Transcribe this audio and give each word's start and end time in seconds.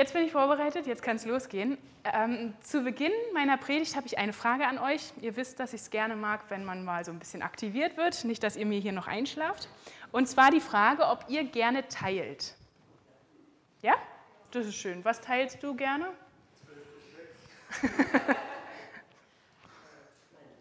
Jetzt 0.00 0.14
bin 0.14 0.24
ich 0.24 0.32
vorbereitet, 0.32 0.86
jetzt 0.86 1.02
kann 1.02 1.16
es 1.16 1.26
losgehen. 1.26 1.76
Ähm, 2.04 2.54
zu 2.62 2.80
Beginn 2.82 3.12
meiner 3.34 3.58
Predigt 3.58 3.96
habe 3.96 4.06
ich 4.06 4.16
eine 4.16 4.32
Frage 4.32 4.66
an 4.66 4.78
euch. 4.78 5.12
Ihr 5.20 5.36
wisst, 5.36 5.60
dass 5.60 5.74
ich 5.74 5.82
es 5.82 5.90
gerne 5.90 6.16
mag, 6.16 6.48
wenn 6.48 6.64
man 6.64 6.86
mal 6.86 7.04
so 7.04 7.12
ein 7.12 7.18
bisschen 7.18 7.42
aktiviert 7.42 7.98
wird, 7.98 8.24
nicht, 8.24 8.42
dass 8.42 8.56
ihr 8.56 8.64
mir 8.64 8.80
hier 8.80 8.92
noch 8.92 9.08
einschlaft. 9.08 9.68
Und 10.10 10.26
zwar 10.26 10.50
die 10.52 10.62
Frage, 10.62 11.06
ob 11.06 11.26
ihr 11.28 11.44
gerne 11.44 11.86
teilt. 11.88 12.54
Ja? 13.82 13.94
Das 14.52 14.64
ist 14.64 14.76
schön. 14.76 15.04
Was 15.04 15.20
teilst 15.20 15.62
du 15.62 15.76
gerne? 15.76 16.06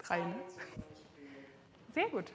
Drei, 0.05 0.19
ne? 0.19 0.35
Sehr 1.93 2.09
gut. 2.09 2.25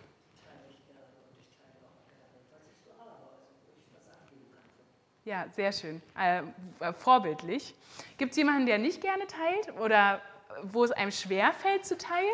Ja, 5.25 5.46
sehr 5.57 5.73
schön. 5.73 6.03
Äh, 6.19 6.43
äh 6.81 6.93
vorbildlich. 6.93 7.75
Gibt 8.19 8.33
es 8.33 8.37
jemanden, 8.37 8.67
der 8.67 8.77
nicht 8.77 9.01
gerne 9.01 9.27
teilt 9.27 9.79
oder 9.81 10.21
wo 10.63 10.85
es 10.85 10.91
einem 10.91 11.11
schwer 11.13 11.53
fällt 11.53 11.87
zu 11.87 11.97
teilen? 11.97 12.29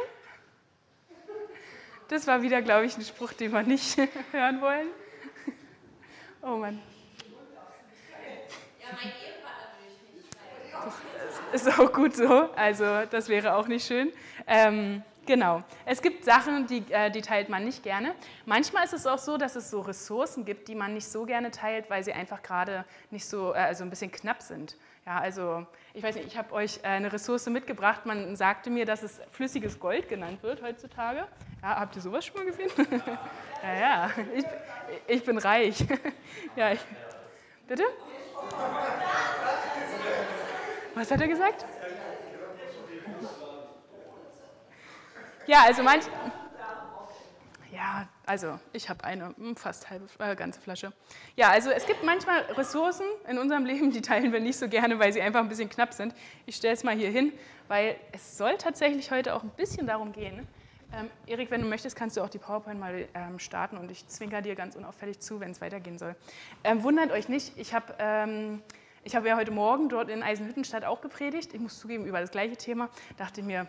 Das 2.08 2.26
war 2.26 2.42
wieder, 2.42 2.60
glaube 2.62 2.86
ich, 2.86 2.96
ein 2.96 3.04
Spruch, 3.04 3.32
den 3.32 3.52
wir 3.52 3.62
nicht 3.62 3.96
hören 4.32 4.60
wollen. 4.60 4.88
Oh 6.42 6.56
Mann. 6.56 6.80
Ja, 8.80 8.88
mein 8.96 9.12
Ehepartner 9.12 9.68
würde 9.78 9.94
ich 9.94 10.24
nicht 10.24 11.52
Das 11.52 11.62
ist 11.62 11.78
auch 11.78 11.92
gut 11.92 12.16
so. 12.16 12.50
Also, 12.56 13.04
das 13.08 13.28
wäre 13.28 13.54
auch 13.54 13.68
nicht 13.68 13.86
schön. 13.86 14.12
Ähm, 14.48 15.04
Genau. 15.30 15.62
Es 15.86 16.02
gibt 16.02 16.24
Sachen, 16.24 16.66
die, 16.66 16.82
äh, 16.90 17.08
die 17.08 17.20
teilt 17.20 17.48
man 17.50 17.64
nicht 17.64 17.84
gerne. 17.84 18.16
Manchmal 18.46 18.84
ist 18.84 18.94
es 18.94 19.06
auch 19.06 19.18
so, 19.18 19.36
dass 19.36 19.54
es 19.54 19.70
so 19.70 19.78
Ressourcen 19.78 20.44
gibt, 20.44 20.66
die 20.66 20.74
man 20.74 20.92
nicht 20.92 21.06
so 21.06 21.24
gerne 21.24 21.52
teilt, 21.52 21.88
weil 21.88 22.02
sie 22.02 22.12
einfach 22.12 22.42
gerade 22.42 22.84
nicht 23.12 23.24
so, 23.24 23.54
äh, 23.54 23.58
also 23.58 23.84
ein 23.84 23.90
bisschen 23.90 24.10
knapp 24.10 24.42
sind. 24.42 24.76
Ja, 25.06 25.20
also 25.20 25.64
ich 25.94 26.02
weiß 26.02 26.16
nicht, 26.16 26.26
ich 26.26 26.36
habe 26.36 26.52
euch 26.52 26.80
äh, 26.82 26.88
eine 26.88 27.12
Ressource 27.12 27.46
mitgebracht. 27.46 28.06
Man 28.06 28.34
sagte 28.34 28.70
mir, 28.70 28.84
dass 28.84 29.04
es 29.04 29.20
flüssiges 29.30 29.78
Gold 29.78 30.08
genannt 30.08 30.42
wird 30.42 30.62
heutzutage. 30.62 31.28
Ja, 31.62 31.78
habt 31.78 31.94
ihr 31.94 32.02
sowas 32.02 32.26
schon 32.26 32.36
mal 32.38 32.46
gesehen? 32.46 32.70
ja, 33.62 33.74
ja, 33.80 34.10
ich, 34.34 34.44
ich 35.06 35.24
bin 35.24 35.38
reich. 35.38 35.76
ja, 36.56 36.72
ich, 36.72 36.80
bitte? 37.68 37.84
Was 40.96 41.08
hat 41.08 41.20
er 41.20 41.28
gesagt? 41.28 41.64
Ja, 45.50 45.64
also 45.66 45.82
manch. 45.82 46.04
Ja, 47.72 48.06
also 48.24 48.60
ich 48.72 48.88
habe 48.88 49.02
eine 49.02 49.34
hm, 49.36 49.56
fast 49.56 49.90
halbe, 49.90 50.06
äh, 50.20 50.36
ganze 50.36 50.60
Flasche. 50.60 50.92
Ja, 51.34 51.50
also 51.50 51.70
es 51.70 51.86
gibt 51.86 52.04
manchmal 52.04 52.42
Ressourcen 52.52 53.04
in 53.28 53.36
unserem 53.36 53.64
Leben, 53.66 53.90
die 53.90 54.00
teilen 54.00 54.32
wir 54.32 54.38
nicht 54.38 54.56
so 54.56 54.68
gerne, 54.68 55.00
weil 55.00 55.12
sie 55.12 55.20
einfach 55.20 55.40
ein 55.40 55.48
bisschen 55.48 55.68
knapp 55.68 55.92
sind. 55.92 56.14
Ich 56.46 56.54
stelle 56.54 56.74
es 56.74 56.84
mal 56.84 56.94
hier 56.94 57.10
hin, 57.10 57.32
weil 57.66 57.96
es 58.12 58.38
soll 58.38 58.58
tatsächlich 58.58 59.10
heute 59.10 59.34
auch 59.34 59.42
ein 59.42 59.50
bisschen 59.50 59.88
darum 59.88 60.12
gehen. 60.12 60.46
Ähm, 60.92 61.10
Erik, 61.26 61.50
wenn 61.50 61.62
du 61.62 61.66
möchtest, 61.66 61.96
kannst 61.96 62.16
du 62.16 62.20
auch 62.20 62.30
die 62.30 62.38
PowerPoint 62.38 62.78
mal 62.78 63.08
ähm, 63.14 63.40
starten 63.40 63.76
und 63.76 63.90
ich 63.90 64.06
zwinker 64.06 64.42
dir 64.42 64.54
ganz 64.54 64.76
unauffällig 64.76 65.18
zu, 65.18 65.40
wenn 65.40 65.50
es 65.50 65.60
weitergehen 65.60 65.98
soll. 65.98 66.14
Ähm, 66.62 66.84
wundert 66.84 67.10
euch 67.10 67.28
nicht, 67.28 67.58
ich 67.58 67.74
habe 67.74 67.92
ähm, 67.98 68.62
ich 69.02 69.16
hab 69.16 69.26
ja 69.26 69.36
heute 69.36 69.50
Morgen 69.50 69.88
dort 69.88 70.10
in 70.10 70.22
Eisenhüttenstadt 70.22 70.84
auch 70.84 71.00
gepredigt. 71.00 71.54
Ich 71.54 71.60
muss 71.60 71.80
zugeben, 71.80 72.04
über 72.04 72.20
das 72.20 72.30
gleiche 72.30 72.56
Thema. 72.56 72.88
Dachte 73.16 73.42
mir, 73.42 73.66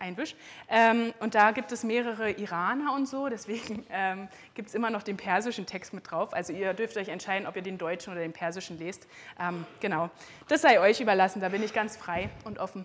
Einwisch. 0.00 0.34
Ähm, 0.68 1.12
und 1.20 1.34
da 1.34 1.52
gibt 1.52 1.70
es 1.72 1.84
mehrere 1.84 2.30
Iraner 2.32 2.94
und 2.94 3.06
so, 3.06 3.28
deswegen 3.28 3.84
ähm, 3.90 4.28
gibt 4.54 4.68
es 4.68 4.74
immer 4.74 4.90
noch 4.90 5.02
den 5.02 5.16
persischen 5.16 5.66
Text 5.66 5.92
mit 5.92 6.10
drauf. 6.10 6.32
Also 6.32 6.52
ihr 6.52 6.74
dürft 6.74 6.96
euch 6.96 7.08
entscheiden, 7.08 7.46
ob 7.46 7.56
ihr 7.56 7.62
den 7.62 7.78
deutschen 7.78 8.12
oder 8.12 8.22
den 8.22 8.32
persischen 8.32 8.78
lest. 8.78 9.06
Ähm, 9.38 9.66
genau, 9.80 10.10
das 10.48 10.62
sei 10.62 10.80
euch 10.80 11.00
überlassen, 11.00 11.40
da 11.40 11.50
bin 11.50 11.62
ich 11.62 11.72
ganz 11.72 11.96
frei 11.96 12.30
und 12.44 12.58
offen. 12.58 12.84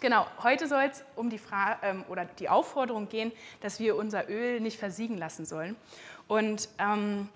Genau, 0.00 0.26
heute 0.42 0.68
soll 0.68 0.82
es 0.82 1.02
um 1.16 1.30
die 1.30 1.38
Frage 1.38 1.78
ähm, 1.82 2.04
oder 2.08 2.26
die 2.26 2.48
Aufforderung 2.48 3.08
gehen, 3.08 3.32
dass 3.60 3.80
wir 3.80 3.96
unser 3.96 4.28
Öl 4.28 4.60
nicht 4.60 4.78
versiegen 4.78 5.16
lassen 5.16 5.46
sollen. 5.46 5.76
Und 6.28 6.68
ähm, 6.78 7.30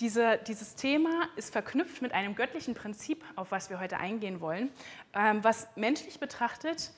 diese, 0.00 0.38
dieses 0.46 0.74
Thema 0.74 1.28
ist 1.36 1.52
verknüpft 1.52 2.02
mit 2.02 2.12
einem 2.12 2.34
göttlichen 2.34 2.74
Prinzip, 2.74 3.24
auf 3.34 3.50
was 3.50 3.70
wir 3.70 3.80
heute 3.80 3.98
eingehen 3.98 4.40
wollen, 4.40 4.70
ähm, 5.14 5.42
was 5.42 5.68
menschlich 5.74 6.20
betrachtet 6.20 6.92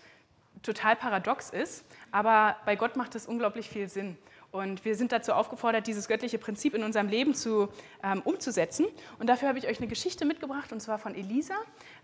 total 0.64 0.96
paradox 0.96 1.50
ist, 1.50 1.84
aber 2.10 2.56
bei 2.64 2.74
Gott 2.74 2.96
macht 2.96 3.14
es 3.14 3.26
unglaublich 3.26 3.68
viel 3.68 3.88
Sinn. 3.88 4.16
Und 4.54 4.84
wir 4.84 4.94
sind 4.94 5.10
dazu 5.10 5.32
aufgefordert, 5.32 5.88
dieses 5.88 6.06
göttliche 6.06 6.38
Prinzip 6.38 6.74
in 6.74 6.84
unserem 6.84 7.08
Leben 7.08 7.34
zu, 7.34 7.68
ähm, 8.04 8.22
umzusetzen. 8.24 8.86
Und 9.18 9.26
dafür 9.28 9.48
habe 9.48 9.58
ich 9.58 9.66
euch 9.66 9.78
eine 9.78 9.88
Geschichte 9.88 10.24
mitgebracht, 10.24 10.72
und 10.72 10.78
zwar 10.78 10.98
von 10.98 11.16
Elisa. 11.16 11.56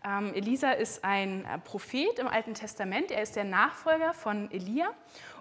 Ähm, 0.05 0.35
Elisa 0.35 0.73
ist 0.73 1.05
ein 1.05 1.45
äh, 1.45 1.59
Prophet 1.59 2.19
im 2.19 2.27
Alten 2.27 2.55
Testament. 2.55 3.13
Er 3.13 3.23
ist 3.23 3.37
der 3.37 3.45
Nachfolger 3.45 4.15
von 4.15 4.51
Elia. 4.51 4.89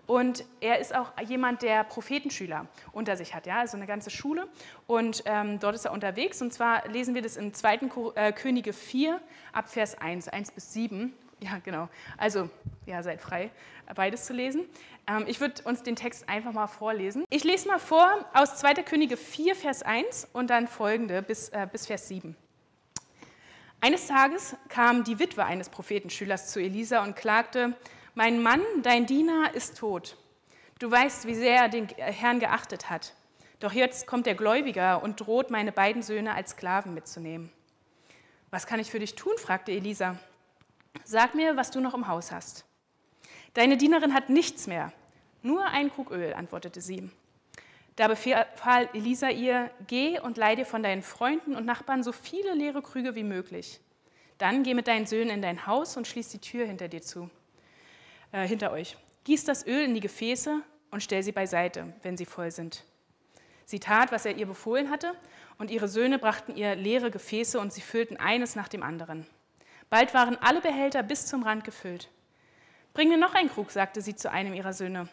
Und 0.06 0.44
er 0.60 0.78
ist 0.78 0.94
auch 0.94 1.12
jemand, 1.20 1.64
der 1.64 1.84
Prophetenschüler 1.84 2.68
unter 2.92 3.18
sich 3.18 3.34
hat, 3.34 3.48
ja, 3.48 3.58
also 3.60 3.78
eine 3.78 3.88
ganze 3.88 4.12
Schule. 4.12 4.48
Und 4.86 5.24
ähm, 5.26 5.60
dort 5.60 5.74
ist 5.74 5.86
er 5.86 5.94
unterwegs. 5.94 6.44
Und 6.44 6.54
zwar 6.54 6.88
lesen 6.90 7.16
wir 7.16 7.24
das 7.24 7.38
in 7.38 7.56
2. 7.56 7.80
Äh, 8.14 8.34
Könige 8.34 8.72
4 8.72 9.20
ab 9.52 9.68
Vers 9.68 9.98
1, 10.00 10.28
1 10.28 10.52
bis 10.52 10.74
7. 10.74 11.12
Ja, 11.42 11.60
genau. 11.64 11.88
Also, 12.18 12.50
ja, 12.86 13.02
seid 13.02 13.22
frei, 13.22 13.50
beides 13.96 14.26
zu 14.26 14.34
lesen. 14.34 14.66
Ähm, 15.08 15.24
ich 15.28 15.40
würde 15.40 15.62
uns 15.64 15.84
den 15.84 15.96
Text 15.96 16.28
einfach 16.28 16.52
mal 16.52 16.68
vorlesen. 16.68 17.24
Ich 17.30 17.44
lese 17.44 17.68
mal 17.68 17.80
vor 17.80 18.26
aus 18.34 18.58
2. 18.58 18.76
Könige 18.84 19.16
4, 19.16 19.56
Vers 19.56 19.84
1 19.84 20.30
und 20.34 20.50
dann 20.50 20.68
folgende 20.68 21.22
bis, 21.22 21.50
äh, 21.50 21.68
bis 21.72 21.88
Vers 21.88 22.08
7. 22.10 22.36
Eines 23.82 24.08
Tages 24.08 24.58
kam 24.68 25.06
die 25.06 25.20
Witwe 25.20 25.46
eines 25.46 25.70
Prophetenschülers 25.70 26.52
zu 26.52 26.60
Elisa 26.60 27.02
und 27.02 27.16
klagte, 27.16 27.74
mein 28.14 28.44
Mann, 28.44 28.62
dein 28.84 29.06
Diener, 29.06 29.54
ist 29.54 29.78
tot. 29.78 30.18
Du 30.80 30.92
weißt, 30.92 31.26
wie 31.28 31.36
sehr 31.36 31.56
er 31.56 31.70
den 31.70 31.88
Herrn 31.88 32.40
geachtet 32.40 32.90
hat. 32.90 33.14
Doch 33.62 33.72
jetzt 33.72 34.08
kommt 34.08 34.26
der 34.26 34.36
Gläubiger 34.36 35.02
und 35.02 35.22
droht, 35.22 35.50
meine 35.50 35.72
beiden 35.72 36.02
Söhne 36.02 36.34
als 36.34 36.52
Sklaven 36.52 36.94
mitzunehmen. 36.94 37.50
Was 38.52 38.68
kann 38.68 38.80
ich 38.80 38.92
für 38.92 39.00
dich 39.00 39.16
tun? 39.16 39.34
fragte 39.38 39.72
Elisa. 39.72 40.18
Sag 41.04 41.36
mir, 41.36 41.56
was 41.56 41.72
du 41.72 41.80
noch 41.80 41.94
im 41.94 42.08
Haus 42.08 42.32
hast. 42.32 42.66
Deine 43.54 43.78
Dienerin 43.78 44.14
hat 44.14 44.30
nichts 44.30 44.68
mehr, 44.68 44.94
nur 45.42 45.66
ein 45.66 45.92
Krug 45.92 46.12
Öl, 46.12 46.34
antwortete 46.34 46.82
sie. 46.82 47.10
Da 47.96 48.08
befahl 48.08 48.90
Elisa 48.94 49.30
ihr, 49.30 49.72
geh 49.88 50.20
und 50.20 50.38
leih 50.38 50.56
dir 50.56 50.66
von 50.66 50.84
deinen 50.84 51.02
Freunden 51.02 51.56
und 51.56 51.66
Nachbarn 51.66 52.04
so 52.04 52.12
viele 52.12 52.54
leere 52.54 52.82
Krüge 52.82 53.16
wie 53.16 53.24
möglich. 53.24 53.82
Dann 54.38 54.64
geh 54.64 54.74
mit 54.74 54.88
deinen 54.88 55.06
Söhnen 55.06 55.30
in 55.30 55.42
dein 55.42 55.68
Haus 55.68 55.98
und 55.98 56.08
schließ 56.08 56.30
die 56.30 56.40
Tür 56.40 56.66
hinter 56.66 56.88
dir 56.88 57.02
zu, 57.02 57.30
äh, 58.32 58.48
hinter 58.48 58.72
euch. 58.72 58.96
Gieß 59.26 59.44
das 59.44 59.68
Öl 59.68 59.84
in 59.84 59.94
die 59.94 60.00
Gefäße 60.00 60.62
und 60.92 61.04
stell 61.04 61.24
sie 61.24 61.34
beiseite, 61.34 61.94
wenn 62.02 62.16
sie 62.16 62.26
voll 62.26 62.52
sind. 62.52 62.86
Sie 63.66 63.80
tat, 63.80 64.12
was 64.12 64.26
er 64.26 64.38
ihr 64.38 64.48
befohlen 64.48 64.90
hatte, 64.90 65.14
und 65.58 65.70
ihre 65.70 65.90
Söhne 65.90 66.20
brachten 66.20 66.56
ihr 66.56 66.76
leere 66.76 67.12
Gefäße 67.12 67.60
und 67.60 67.74
sie 67.74 67.82
füllten 67.82 68.16
eines 68.16 68.56
nach 68.56 68.70
dem 68.70 68.82
anderen. 68.82 69.28
Bald 69.90 70.14
waren 70.14 70.38
alle 70.42 70.62
Behälter 70.62 71.02
bis 71.02 71.26
zum 71.26 71.44
Rand 71.44 71.64
gefüllt. 71.64 72.10
Bring 72.94 73.10
mir 73.10 73.18
noch 73.18 73.34
einen 73.34 73.50
Krug, 73.50 73.72
sagte 73.72 74.02
sie 74.02 74.16
zu 74.16 74.32
einem 74.32 74.54
ihrer 74.54 74.74
Söhne. 74.74 75.08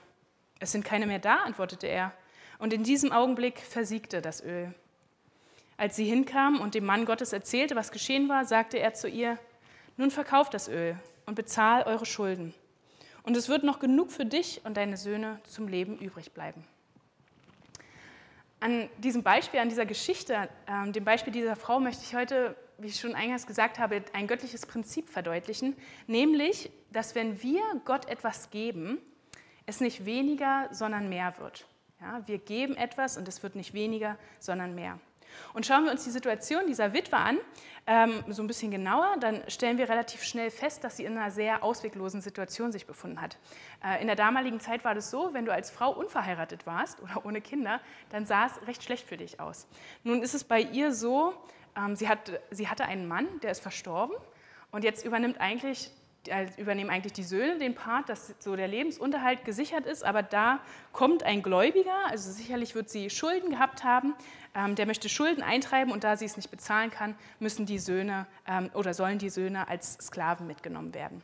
Es 0.58 0.72
sind 0.72 0.84
keine 0.84 1.06
mehr 1.06 1.18
da, 1.18 1.36
antwortete 1.36 1.86
er. 1.86 2.12
Und 2.58 2.72
in 2.72 2.84
diesem 2.84 3.12
Augenblick 3.12 3.58
versiegte 3.60 4.20
das 4.20 4.42
Öl. 4.42 4.74
Als 5.78 5.96
sie 5.96 6.06
hinkam 6.06 6.60
und 6.60 6.74
dem 6.74 6.84
Mann 6.86 7.04
Gottes 7.04 7.32
erzählte, 7.32 7.76
was 7.76 7.90
geschehen 7.90 8.28
war, 8.28 8.44
sagte 8.44 8.78
er 8.78 8.94
zu 8.94 9.08
ihr, 9.08 9.38
nun 9.96 10.10
verkauf 10.10 10.48
das 10.48 10.68
Öl 10.68 10.98
und 11.26 11.34
bezahl 11.34 11.82
eure 11.82 12.06
Schulden. 12.06 12.54
Und 13.22 13.36
es 13.36 13.48
wird 13.48 13.64
noch 13.64 13.78
genug 13.78 14.10
für 14.12 14.24
dich 14.24 14.60
und 14.64 14.76
deine 14.76 14.96
Söhne 14.96 15.40
zum 15.44 15.68
Leben 15.68 15.98
übrig 15.98 16.32
bleiben. 16.32 16.64
An 18.60 18.88
diesem 18.98 19.22
Beispiel, 19.22 19.60
an 19.60 19.68
dieser 19.68 19.84
Geschichte, 19.84 20.48
äh, 20.66 20.90
dem 20.90 21.04
Beispiel 21.04 21.32
dieser 21.32 21.56
Frau 21.56 21.78
möchte 21.78 22.04
ich 22.04 22.14
heute 22.14 22.56
wie 22.78 22.88
ich 22.88 23.00
schon 23.00 23.14
eingangs 23.14 23.46
gesagt 23.46 23.78
habe, 23.78 24.02
ein 24.12 24.26
göttliches 24.26 24.66
Prinzip 24.66 25.08
verdeutlichen, 25.08 25.76
nämlich, 26.06 26.70
dass 26.90 27.14
wenn 27.14 27.42
wir 27.42 27.62
Gott 27.84 28.08
etwas 28.08 28.50
geben, 28.50 28.98
es 29.66 29.80
nicht 29.80 30.04
weniger, 30.04 30.68
sondern 30.70 31.08
mehr 31.08 31.34
wird. 31.38 31.66
Ja, 32.00 32.22
wir 32.26 32.38
geben 32.38 32.76
etwas 32.76 33.16
und 33.16 33.26
es 33.26 33.42
wird 33.42 33.56
nicht 33.56 33.74
weniger, 33.74 34.18
sondern 34.38 34.74
mehr. 34.74 34.98
Und 35.52 35.66
schauen 35.66 35.84
wir 35.84 35.90
uns 35.90 36.04
die 36.04 36.10
Situation 36.10 36.66
dieser 36.66 36.92
Witwe 36.92 37.16
an, 37.16 37.38
ähm, 37.86 38.24
so 38.28 38.42
ein 38.42 38.46
bisschen 38.46 38.70
genauer, 38.70 39.16
dann 39.20 39.42
stellen 39.48 39.78
wir 39.78 39.88
relativ 39.88 40.22
schnell 40.22 40.50
fest, 40.50 40.82
dass 40.84 40.96
sie 40.96 41.04
in 41.04 41.16
einer 41.16 41.30
sehr 41.30 41.62
ausweglosen 41.62 42.20
Situation 42.20 42.72
sich 42.72 42.86
befunden 42.86 43.20
hat. 43.20 43.38
Äh, 43.84 44.00
in 44.00 44.06
der 44.06 44.16
damaligen 44.16 44.60
Zeit 44.60 44.84
war 44.84 44.94
das 44.94 45.10
so, 45.10 45.34
wenn 45.34 45.44
du 45.44 45.52
als 45.52 45.70
Frau 45.70 45.90
unverheiratet 45.92 46.66
warst 46.66 47.02
oder 47.02 47.24
ohne 47.24 47.40
Kinder, 47.40 47.80
dann 48.10 48.26
sah 48.26 48.46
es 48.46 48.66
recht 48.66 48.82
schlecht 48.82 49.06
für 49.06 49.16
dich 49.16 49.40
aus. 49.40 49.66
Nun 50.04 50.22
ist 50.22 50.34
es 50.34 50.44
bei 50.44 50.60
ihr 50.60 50.92
so, 50.92 51.34
sie, 51.94 52.08
hat, 52.08 52.40
sie 52.50 52.68
hatte 52.68 52.84
einen 52.84 53.06
Mann, 53.06 53.26
der 53.42 53.50
ist 53.50 53.60
verstorben. 53.60 54.16
Und 54.70 54.84
jetzt 54.84 55.04
übernimmt 55.04 55.40
eigentlich 55.40 55.90
übernehmen 56.56 56.90
eigentlich 56.90 57.12
die 57.12 57.22
Söhne 57.22 57.58
den 57.58 57.74
Part, 57.74 58.08
dass 58.08 58.34
so 58.38 58.56
der 58.56 58.68
Lebensunterhalt 58.68 59.44
gesichert 59.44 59.86
ist, 59.86 60.04
aber 60.04 60.22
da 60.22 60.60
kommt 60.92 61.22
ein 61.22 61.42
Gläubiger, 61.42 61.94
also 62.08 62.30
sicherlich 62.30 62.74
wird 62.74 62.90
sie 62.90 63.10
Schulden 63.10 63.50
gehabt 63.50 63.84
haben, 63.84 64.14
ähm, 64.54 64.74
der 64.74 64.86
möchte 64.86 65.08
Schulden 65.08 65.42
eintreiben. 65.42 65.92
Und 65.92 66.04
da 66.04 66.16
sie 66.16 66.24
es 66.24 66.36
nicht 66.36 66.50
bezahlen 66.50 66.90
kann, 66.90 67.14
müssen 67.38 67.66
die 67.66 67.78
Söhne 67.78 68.26
ähm, 68.46 68.70
oder 68.74 68.94
sollen 68.94 69.18
die 69.18 69.30
Söhne 69.30 69.68
als 69.68 69.94
Sklaven 70.00 70.46
mitgenommen 70.46 70.94
werden. 70.94 71.22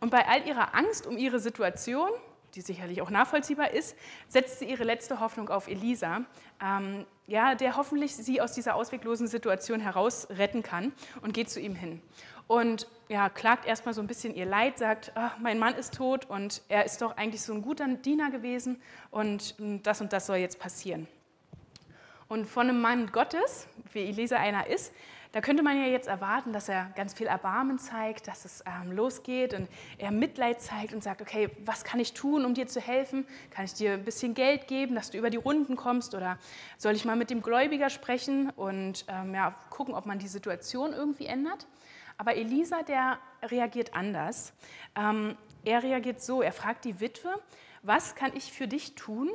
Und 0.00 0.10
bei 0.10 0.26
all 0.26 0.46
ihrer 0.46 0.74
Angst 0.74 1.06
um 1.06 1.16
ihre 1.16 1.40
Situation, 1.40 2.10
die 2.54 2.60
sicherlich 2.60 3.02
auch 3.02 3.10
nachvollziehbar 3.10 3.72
ist, 3.72 3.96
setzt 4.26 4.58
sie 4.58 4.66
ihre 4.66 4.84
letzte 4.84 5.20
Hoffnung 5.20 5.48
auf 5.48 5.68
Elisa, 5.68 6.22
ähm, 6.62 7.06
ja, 7.26 7.54
der 7.54 7.76
hoffentlich 7.76 8.16
sie 8.16 8.40
aus 8.40 8.52
dieser 8.52 8.74
ausweglosen 8.74 9.28
Situation 9.28 9.80
heraus 9.80 10.28
retten 10.30 10.62
kann 10.62 10.92
und 11.20 11.34
geht 11.34 11.50
zu 11.50 11.60
ihm 11.60 11.74
hin 11.74 12.02
und 12.48 12.88
ja, 13.08 13.28
klagt 13.28 13.66
erstmal 13.66 13.94
so 13.94 14.00
ein 14.00 14.06
bisschen 14.06 14.34
ihr 14.34 14.46
Leid, 14.46 14.78
sagt, 14.78 15.12
ach, 15.14 15.38
mein 15.38 15.58
Mann 15.58 15.74
ist 15.74 15.94
tot 15.94 16.24
und 16.28 16.62
er 16.68 16.84
ist 16.84 17.00
doch 17.00 17.16
eigentlich 17.16 17.42
so 17.42 17.52
ein 17.52 17.62
guter 17.62 17.86
Diener 17.86 18.30
gewesen 18.30 18.82
und 19.10 19.54
das 19.86 20.00
und 20.00 20.12
das 20.12 20.26
soll 20.26 20.38
jetzt 20.38 20.58
passieren. 20.58 21.06
Und 22.26 22.46
von 22.46 22.68
einem 22.68 22.80
Mann 22.80 23.12
Gottes, 23.12 23.68
wie 23.92 24.00
Elisa 24.00 24.36
einer 24.36 24.66
ist, 24.66 24.92
da 25.32 25.40
könnte 25.40 25.62
man 25.62 25.76
ja 25.76 25.86
jetzt 25.86 26.08
erwarten, 26.08 26.52
dass 26.52 26.68
er 26.68 26.90
ganz 26.96 27.12
viel 27.12 27.26
Erbarmen 27.26 27.78
zeigt, 27.78 28.28
dass 28.28 28.44
es 28.44 28.64
ähm, 28.66 28.92
losgeht 28.92 29.52
und 29.52 29.68
er 29.98 30.10
Mitleid 30.10 30.60
zeigt 30.60 30.94
und 30.94 31.02
sagt, 31.02 31.20
okay, 31.20 31.50
was 31.64 31.84
kann 31.84 32.00
ich 32.00 32.14
tun, 32.14 32.44
um 32.44 32.54
dir 32.54 32.66
zu 32.66 32.80
helfen? 32.80 33.26
Kann 33.50 33.66
ich 33.66 33.74
dir 33.74 33.92
ein 33.92 34.04
bisschen 34.04 34.34
Geld 34.34 34.68
geben, 34.68 34.94
dass 34.94 35.10
du 35.10 35.18
über 35.18 35.28
die 35.28 35.36
Runden 35.36 35.76
kommst? 35.76 36.14
Oder 36.14 36.38
soll 36.78 36.94
ich 36.94 37.04
mal 37.04 37.16
mit 37.16 37.28
dem 37.28 37.42
Gläubiger 37.42 37.90
sprechen 37.90 38.50
und 38.50 39.04
ähm, 39.08 39.34
ja, 39.34 39.54
gucken, 39.68 39.94
ob 39.94 40.06
man 40.06 40.18
die 40.18 40.28
Situation 40.28 40.92
irgendwie 40.92 41.26
ändert? 41.26 41.66
Aber 42.16 42.34
Elisa, 42.34 42.82
der 42.82 43.18
reagiert 43.42 43.94
anders. 43.94 44.54
Ähm, 44.96 45.36
er 45.64 45.82
reagiert 45.82 46.22
so, 46.22 46.40
er 46.40 46.52
fragt 46.52 46.84
die 46.84 47.00
Witwe, 47.00 47.30
was 47.82 48.14
kann 48.14 48.34
ich 48.34 48.52
für 48.52 48.66
dich 48.66 48.94
tun? 48.94 49.30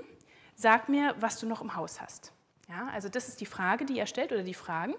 Sag 0.56 0.90
mir, 0.90 1.16
was 1.20 1.40
du 1.40 1.48
noch 1.48 1.62
im 1.62 1.76
Haus 1.76 2.02
hast. 2.02 2.34
Ja, 2.68 2.88
also 2.94 3.10
das 3.10 3.28
ist 3.28 3.42
die 3.42 3.46
Frage, 3.46 3.86
die 3.86 4.00
er 4.00 4.08
stellt 4.08 4.32
oder 4.32 4.44
die 4.44 4.54
Fragen. 4.54 4.96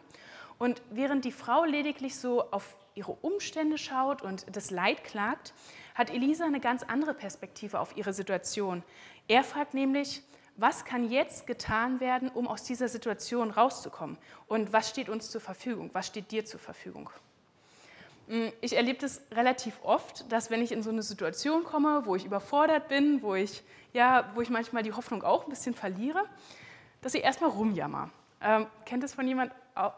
Und 0.59 0.83
während 0.91 1.25
die 1.25 1.33
Frau 1.33 1.65
lediglich 1.65 2.17
so 2.17 2.51
auf 2.51 2.77
ihre 2.95 3.13
Umstände 3.13 3.79
schaut 3.79 4.23
und 4.23 4.47
das 4.55 4.71
Leid 4.71 5.05
klagt, 5.05 5.53
hat 5.95 6.11
Elisa 6.11 6.45
eine 6.45 6.61
ganz 6.61 6.83
andere 6.83 7.15
Perspektive 7.15 7.81
auf 7.81 7.97
ihre 7.97 8.13
Situation. 8.13 8.83
Er 9.29 9.45
fragt 9.45 9.75
nämlich, 9.75 10.23
was 10.57 10.85
kann 10.85 11.11
jetzt 11.11 11.47
getan 11.47 11.99
werden, 11.99 12.29
um 12.29 12.47
aus 12.47 12.63
dieser 12.63 12.89
Situation 12.89 13.51
rauszukommen? 13.51 14.19
Und 14.47 14.73
was 14.73 14.89
steht 14.89 15.09
uns 15.09 15.31
zur 15.31 15.41
Verfügung? 15.41 15.91
Was 15.93 16.07
steht 16.07 16.31
dir 16.31 16.45
zur 16.45 16.61
Verfügung? 16.61 17.11
Mm, 18.29 18.49
ich 18.61 18.77
erlebe 18.77 19.01
das 19.01 19.21
relativ 19.33 19.81
oft, 19.83 20.31
dass 20.31 20.51
wenn 20.51 20.63
ich 20.63 20.71
in 20.71 20.83
so 20.83 20.91
eine 20.91 21.03
Situation 21.03 21.65
komme, 21.65 22.03
wo 22.05 22.15
ich 22.15 22.25
überfordert 22.25 22.89
bin, 22.89 23.23
wo 23.23 23.35
ich, 23.35 23.65
ja, 23.93 24.31
wo 24.35 24.41
ich 24.41 24.51
manchmal 24.51 24.85
die 24.85 24.93
Hoffnung 24.93 25.23
auch 25.25 25.45
ein 25.45 25.51
bisschen 25.51 25.75
verliere, 25.75 26.25
dass 27.03 27.15
ich 27.15 27.25
erstmal 27.25 27.51
rumjammer. 27.51 28.11
Ähm, 28.41 28.67
kennt 28.85 29.03
das 29.03 29.15
von 29.15 29.27
jemand, 29.27 29.53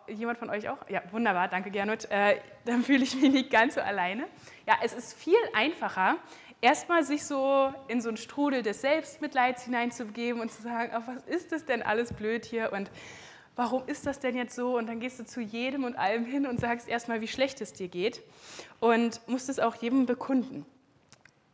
jemand 0.08 0.38
von 0.38 0.50
euch 0.50 0.69
auch? 0.69 0.78
Ja, 0.88 1.02
wunderbar, 1.11 1.49
danke 1.49 1.70
Gernot. 1.70 2.11
Äh, 2.11 2.40
dann 2.64 2.82
fühle 2.82 3.05
ich 3.05 3.14
mich 3.14 3.32
nicht 3.32 3.50
ganz 3.50 3.75
so 3.75 3.81
alleine. 3.81 4.26
Ja, 4.67 4.75
es 4.82 4.93
ist 4.93 5.14
viel 5.14 5.38
einfacher, 5.55 6.17
erstmal 6.61 7.05
sich 7.05 7.25
so 7.25 7.73
in 7.88 8.00
so 8.00 8.08
einen 8.08 8.17
Strudel 8.17 8.62
des 8.62 8.81
Selbstmitleids 8.81 9.64
hineinzubegeben 9.64 10.40
und 10.40 10.50
zu 10.50 10.62
sagen, 10.62 10.93
ach, 10.94 11.02
was 11.06 11.25
ist 11.25 11.52
das 11.52 11.64
denn 11.64 11.82
alles 11.82 12.12
blöd 12.12 12.44
hier 12.44 12.73
und 12.73 12.90
warum 13.55 13.87
ist 13.87 14.06
das 14.06 14.20
denn 14.20 14.37
jetzt 14.37 14.55
so? 14.55 14.76
Und 14.76 14.87
dann 14.87 15.00
gehst 15.00 15.19
du 15.19 15.25
zu 15.25 15.40
jedem 15.40 15.84
und 15.84 15.96
allem 15.96 16.25
hin 16.25 16.46
und 16.46 16.61
sagst 16.61 16.88
erstmal, 16.88 17.20
wie 17.20 17.29
schlecht 17.29 17.61
es 17.61 17.72
dir 17.72 17.88
geht 17.88 18.22
und 18.81 19.20
musst 19.29 19.49
es 19.49 19.58
auch 19.58 19.75
jedem 19.76 20.06
bekunden. 20.06 20.67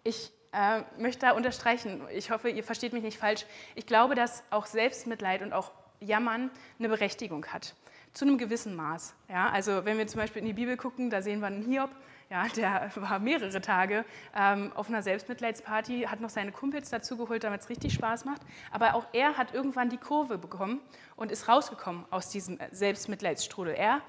Ich 0.04 0.32
äh, 0.52 0.82
möchte 0.98 1.26
da 1.26 1.32
unterstreichen, 1.32 2.02
ich 2.12 2.30
hoffe, 2.30 2.50
ihr 2.50 2.64
versteht 2.64 2.92
mich 2.92 3.02
nicht 3.02 3.18
falsch, 3.18 3.46
ich 3.74 3.86
glaube, 3.86 4.14
dass 4.14 4.42
auch 4.50 4.66
Selbstmitleid 4.66 5.42
und 5.42 5.52
auch 5.52 5.70
Jammern 6.00 6.50
eine 6.78 6.88
Berechtigung 6.88 7.46
hat, 7.46 7.74
zu 8.12 8.24
einem 8.24 8.38
gewissen 8.38 8.76
Maß. 8.76 9.14
Ja, 9.28 9.50
also 9.50 9.84
wenn 9.84 9.98
wir 9.98 10.06
zum 10.06 10.20
Beispiel 10.20 10.40
in 10.40 10.46
die 10.46 10.52
Bibel 10.52 10.76
gucken, 10.76 11.10
da 11.10 11.22
sehen 11.22 11.40
wir 11.40 11.46
einen 11.46 11.62
Hiob, 11.62 11.90
ja, 12.30 12.46
der 12.56 12.90
war 12.96 13.18
mehrere 13.18 13.60
Tage 13.60 14.04
ähm, 14.34 14.72
auf 14.74 14.88
einer 14.88 15.02
Selbstmitleidsparty, 15.02 16.02
hat 16.02 16.20
noch 16.20 16.30
seine 16.30 16.52
Kumpels 16.52 16.90
dazugeholt, 16.90 17.44
damit 17.44 17.60
es 17.60 17.68
richtig 17.68 17.92
Spaß 17.92 18.24
macht. 18.24 18.42
Aber 18.70 18.94
auch 18.94 19.06
er 19.12 19.36
hat 19.36 19.54
irgendwann 19.54 19.90
die 19.90 19.98
Kurve 19.98 20.38
bekommen 20.38 20.80
und 21.16 21.30
ist 21.30 21.48
rausgekommen 21.48 22.04
aus 22.10 22.28
diesem 22.28 22.58
Selbstmitleidsstrudel. 22.70 23.74
Er 23.74 24.00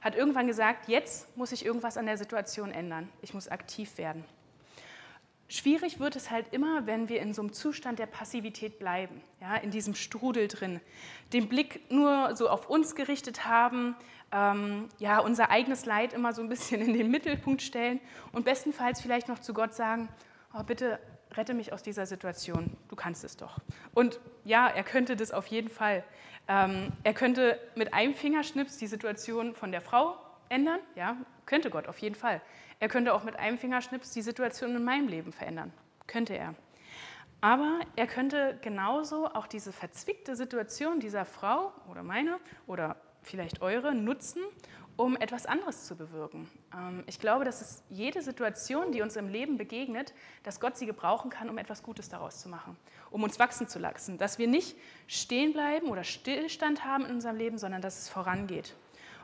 hat 0.00 0.14
irgendwann 0.14 0.46
gesagt, 0.46 0.88
jetzt 0.88 1.36
muss 1.36 1.52
ich 1.52 1.64
irgendwas 1.64 1.96
an 1.96 2.06
der 2.06 2.16
Situation 2.18 2.70
ändern. 2.70 3.08
Ich 3.22 3.34
muss 3.34 3.48
aktiv 3.48 3.98
werden. 3.98 4.24
Schwierig 5.48 6.00
wird 6.00 6.16
es 6.16 6.30
halt 6.30 6.52
immer, 6.52 6.86
wenn 6.86 7.08
wir 7.08 7.20
in 7.20 7.32
so 7.32 7.40
einem 7.40 7.52
Zustand 7.52 8.00
der 8.00 8.06
Passivität 8.06 8.80
bleiben, 8.80 9.20
ja, 9.40 9.54
in 9.56 9.70
diesem 9.70 9.94
Strudel 9.94 10.48
drin, 10.48 10.80
den 11.32 11.48
Blick 11.48 11.88
nur 11.90 12.34
so 12.34 12.48
auf 12.48 12.68
uns 12.68 12.96
gerichtet 12.96 13.46
haben, 13.46 13.94
ähm, 14.32 14.88
ja, 14.98 15.20
unser 15.20 15.50
eigenes 15.50 15.86
Leid 15.86 16.12
immer 16.12 16.32
so 16.32 16.42
ein 16.42 16.48
bisschen 16.48 16.80
in 16.80 16.94
den 16.94 17.10
Mittelpunkt 17.10 17.62
stellen 17.62 18.00
und 18.32 18.44
bestenfalls 18.44 19.00
vielleicht 19.00 19.28
noch 19.28 19.38
zu 19.38 19.54
Gott 19.54 19.72
sagen, 19.72 20.08
oh, 20.52 20.64
bitte 20.64 20.98
rette 21.36 21.54
mich 21.54 21.72
aus 21.72 21.82
dieser 21.82 22.06
Situation, 22.06 22.76
du 22.88 22.96
kannst 22.96 23.22
es 23.22 23.36
doch. 23.36 23.58
Und 23.94 24.20
ja, 24.44 24.66
er 24.66 24.82
könnte 24.82 25.16
das 25.16 25.30
auf 25.30 25.46
jeden 25.46 25.68
Fall. 25.68 26.02
Ähm, 26.48 26.92
er 27.04 27.14
könnte 27.14 27.60
mit 27.74 27.94
einem 27.94 28.14
Fingerschnips 28.14 28.78
die 28.78 28.86
Situation 28.86 29.54
von 29.54 29.70
der 29.70 29.80
Frau 29.80 30.16
ändern, 30.48 30.80
ja, 30.94 31.16
könnte 31.44 31.70
Gott 31.70 31.86
auf 31.86 31.98
jeden 31.98 32.14
Fall. 32.14 32.40
Er 32.78 32.88
könnte 32.88 33.14
auch 33.14 33.24
mit 33.24 33.36
einem 33.36 33.58
Fingerschnips 33.58 34.10
die 34.10 34.22
Situation 34.22 34.76
in 34.76 34.84
meinem 34.84 35.08
Leben 35.08 35.32
verändern. 35.32 35.72
Könnte 36.06 36.36
er. 36.36 36.54
Aber 37.40 37.80
er 37.96 38.06
könnte 38.06 38.58
genauso 38.62 39.26
auch 39.26 39.46
diese 39.46 39.72
verzwickte 39.72 40.36
Situation 40.36 41.00
dieser 41.00 41.24
Frau 41.24 41.72
oder 41.90 42.02
meine 42.02 42.38
oder 42.66 42.96
vielleicht 43.22 43.60
eure 43.62 43.94
nutzen, 43.94 44.42
um 44.96 45.16
etwas 45.16 45.44
anderes 45.44 45.84
zu 45.84 45.94
bewirken. 45.96 46.48
Ähm, 46.74 47.04
ich 47.06 47.20
glaube, 47.20 47.44
dass 47.44 47.60
es 47.60 47.82
jede 47.90 48.22
Situation, 48.22 48.92
die 48.92 49.02
uns 49.02 49.16
im 49.16 49.28
Leben 49.28 49.58
begegnet, 49.58 50.14
dass 50.42 50.60
Gott 50.60 50.76
sie 50.76 50.86
gebrauchen 50.86 51.30
kann, 51.30 51.50
um 51.50 51.58
etwas 51.58 51.82
Gutes 51.82 52.08
daraus 52.08 52.40
zu 52.40 52.48
machen, 52.48 52.76
um 53.10 53.22
uns 53.22 53.38
wachsen 53.38 53.68
zu 53.68 53.78
lassen. 53.78 54.16
Dass 54.16 54.38
wir 54.38 54.48
nicht 54.48 54.76
stehen 55.06 55.52
bleiben 55.52 55.88
oder 55.88 56.04
Stillstand 56.04 56.84
haben 56.84 57.04
in 57.04 57.12
unserem 57.12 57.36
Leben, 57.36 57.58
sondern 57.58 57.82
dass 57.82 57.98
es 57.98 58.08
vorangeht. 58.08 58.74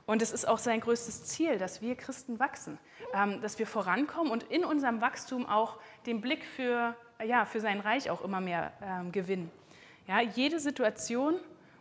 Und 0.06 0.20
es 0.22 0.32
ist 0.32 0.46
auch 0.46 0.58
sein 0.58 0.80
größtes 0.80 1.24
Ziel, 1.24 1.58
dass 1.58 1.80
wir 1.80 1.94
Christen 1.94 2.38
wachsen, 2.38 2.78
ähm, 3.14 3.40
dass 3.40 3.58
wir 3.58 3.66
vorankommen 3.66 4.32
und 4.32 4.42
in 4.44 4.64
unserem 4.64 5.00
Wachstum 5.00 5.46
auch 5.46 5.78
den 6.06 6.20
Blick 6.20 6.44
für, 6.44 6.96
ja, 7.24 7.44
für 7.44 7.60
sein 7.60 7.80
Reich 7.80 8.10
auch 8.10 8.22
immer 8.22 8.40
mehr 8.40 8.72
ähm, 8.82 9.12
gewinnen. 9.12 9.50
Ja, 10.08 10.20
jede 10.20 10.58
Situation 10.58 11.34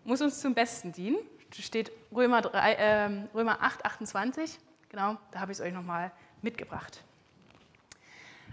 muss 0.03 0.21
uns 0.21 0.39
zum 0.39 0.53
Besten 0.53 0.91
dienen. 0.91 1.17
Steht 1.51 1.91
Römer, 2.13 2.41
3, 2.41 2.73
äh, 2.73 3.09
Römer 3.33 3.61
8, 3.61 3.85
28. 3.85 4.57
Genau, 4.89 5.17
da 5.31 5.39
habe 5.39 5.51
ich 5.51 5.57
es 5.57 5.63
euch 5.63 5.73
nochmal 5.73 6.11
mitgebracht. 6.41 7.03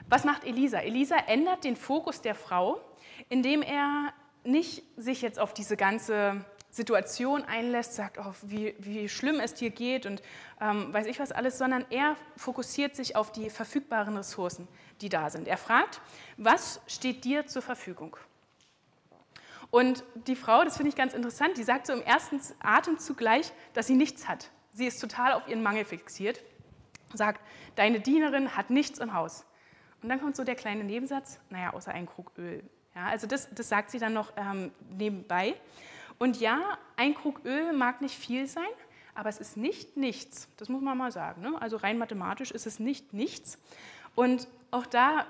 Was 0.08 0.24
macht 0.24 0.44
Elisa? 0.44 0.78
Elisa 0.78 1.16
ändert 1.16 1.64
den 1.64 1.76
Fokus 1.76 2.22
der 2.22 2.34
Frau, 2.34 2.80
indem 3.28 3.62
er 3.62 4.12
nicht 4.44 4.82
sich 4.96 5.20
jetzt 5.20 5.38
auf 5.38 5.52
diese 5.52 5.76
ganze 5.76 6.44
Situation 6.78 7.42
einlässt, 7.42 7.94
sagt, 7.94 8.18
oh, 8.18 8.32
wie, 8.42 8.74
wie 8.78 9.08
schlimm 9.08 9.40
es 9.40 9.52
dir 9.52 9.70
geht 9.70 10.06
und 10.06 10.22
ähm, 10.60 10.92
weiß 10.92 11.06
ich 11.06 11.18
was 11.18 11.32
alles, 11.32 11.58
sondern 11.58 11.84
er 11.90 12.16
fokussiert 12.36 12.94
sich 12.94 13.16
auf 13.16 13.32
die 13.32 13.50
verfügbaren 13.50 14.16
Ressourcen, 14.16 14.68
die 15.00 15.08
da 15.08 15.28
sind. 15.28 15.48
Er 15.48 15.56
fragt, 15.56 16.00
was 16.36 16.80
steht 16.86 17.24
dir 17.24 17.46
zur 17.46 17.62
Verfügung? 17.62 18.16
Und 19.70 20.04
die 20.28 20.36
Frau, 20.36 20.62
das 20.62 20.76
finde 20.76 20.90
ich 20.90 20.96
ganz 20.96 21.14
interessant, 21.14 21.58
die 21.58 21.64
sagt 21.64 21.88
so 21.88 21.92
im 21.92 22.02
ersten 22.02 22.40
Atemzug 22.60 23.18
gleich, 23.18 23.52
dass 23.74 23.88
sie 23.88 23.96
nichts 23.96 24.28
hat. 24.28 24.50
Sie 24.72 24.86
ist 24.86 25.00
total 25.00 25.32
auf 25.32 25.48
ihren 25.48 25.62
Mangel 25.62 25.84
fixiert, 25.84 26.42
sagt, 27.12 27.40
deine 27.74 27.98
Dienerin 27.98 28.56
hat 28.56 28.70
nichts 28.70 29.00
im 29.00 29.14
Haus. 29.14 29.44
Und 30.00 30.08
dann 30.10 30.20
kommt 30.20 30.36
so 30.36 30.44
der 30.44 30.54
kleine 30.54 30.84
Nebensatz, 30.84 31.40
naja, 31.50 31.74
außer 31.74 31.90
ein 31.90 32.06
Krug 32.06 32.30
Öl. 32.38 32.62
Ja, 32.94 33.06
also 33.06 33.26
das, 33.26 33.48
das 33.52 33.68
sagt 33.68 33.90
sie 33.90 33.98
dann 33.98 34.12
noch 34.12 34.32
ähm, 34.36 34.70
nebenbei. 34.96 35.56
Und 36.18 36.40
ja, 36.40 36.78
ein 36.96 37.14
Krug 37.14 37.44
Öl 37.44 37.72
mag 37.72 38.00
nicht 38.00 38.18
viel 38.18 38.46
sein, 38.46 38.64
aber 39.14 39.28
es 39.28 39.38
ist 39.38 39.56
nicht 39.56 39.96
nichts. 39.96 40.48
Das 40.56 40.68
muss 40.68 40.82
man 40.82 40.98
mal 40.98 41.12
sagen. 41.12 41.42
Ne? 41.42 41.60
Also 41.60 41.76
rein 41.76 41.98
mathematisch 41.98 42.50
ist 42.50 42.66
es 42.66 42.78
nicht 42.78 43.12
nichts. 43.12 43.58
Und 44.14 44.48
auch 44.70 44.86
da 44.86 45.26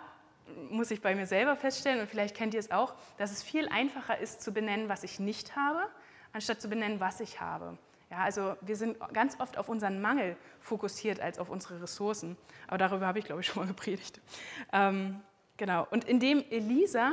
muss 0.70 0.90
ich 0.90 1.00
bei 1.00 1.14
mir 1.14 1.26
selber 1.26 1.56
feststellen, 1.56 2.00
und 2.00 2.08
vielleicht 2.08 2.34
kennt 2.34 2.54
ihr 2.54 2.60
es 2.60 2.70
auch, 2.70 2.94
dass 3.18 3.32
es 3.32 3.42
viel 3.42 3.68
einfacher 3.68 4.18
ist 4.18 4.42
zu 4.42 4.52
benennen, 4.52 4.88
was 4.88 5.04
ich 5.04 5.20
nicht 5.20 5.56
habe, 5.56 5.86
anstatt 6.32 6.60
zu 6.60 6.68
benennen, 6.68 7.00
was 7.00 7.20
ich 7.20 7.40
habe. 7.40 7.76
Ja, 8.10 8.18
also 8.18 8.56
wir 8.62 8.76
sind 8.76 8.96
ganz 9.12 9.38
oft 9.38 9.58
auf 9.58 9.68
unseren 9.68 10.00
Mangel 10.00 10.36
fokussiert 10.60 11.20
als 11.20 11.38
auf 11.38 11.50
unsere 11.50 11.82
Ressourcen. 11.82 12.38
Aber 12.66 12.78
darüber 12.78 13.06
habe 13.06 13.18
ich, 13.18 13.26
glaube 13.26 13.42
ich, 13.42 13.46
schon 13.46 13.62
mal 13.62 13.68
gepredigt. 13.68 14.20
Ähm, 14.72 15.20
genau. 15.58 15.86
Und 15.90 16.04
indem 16.04 16.42
Elisa 16.50 17.12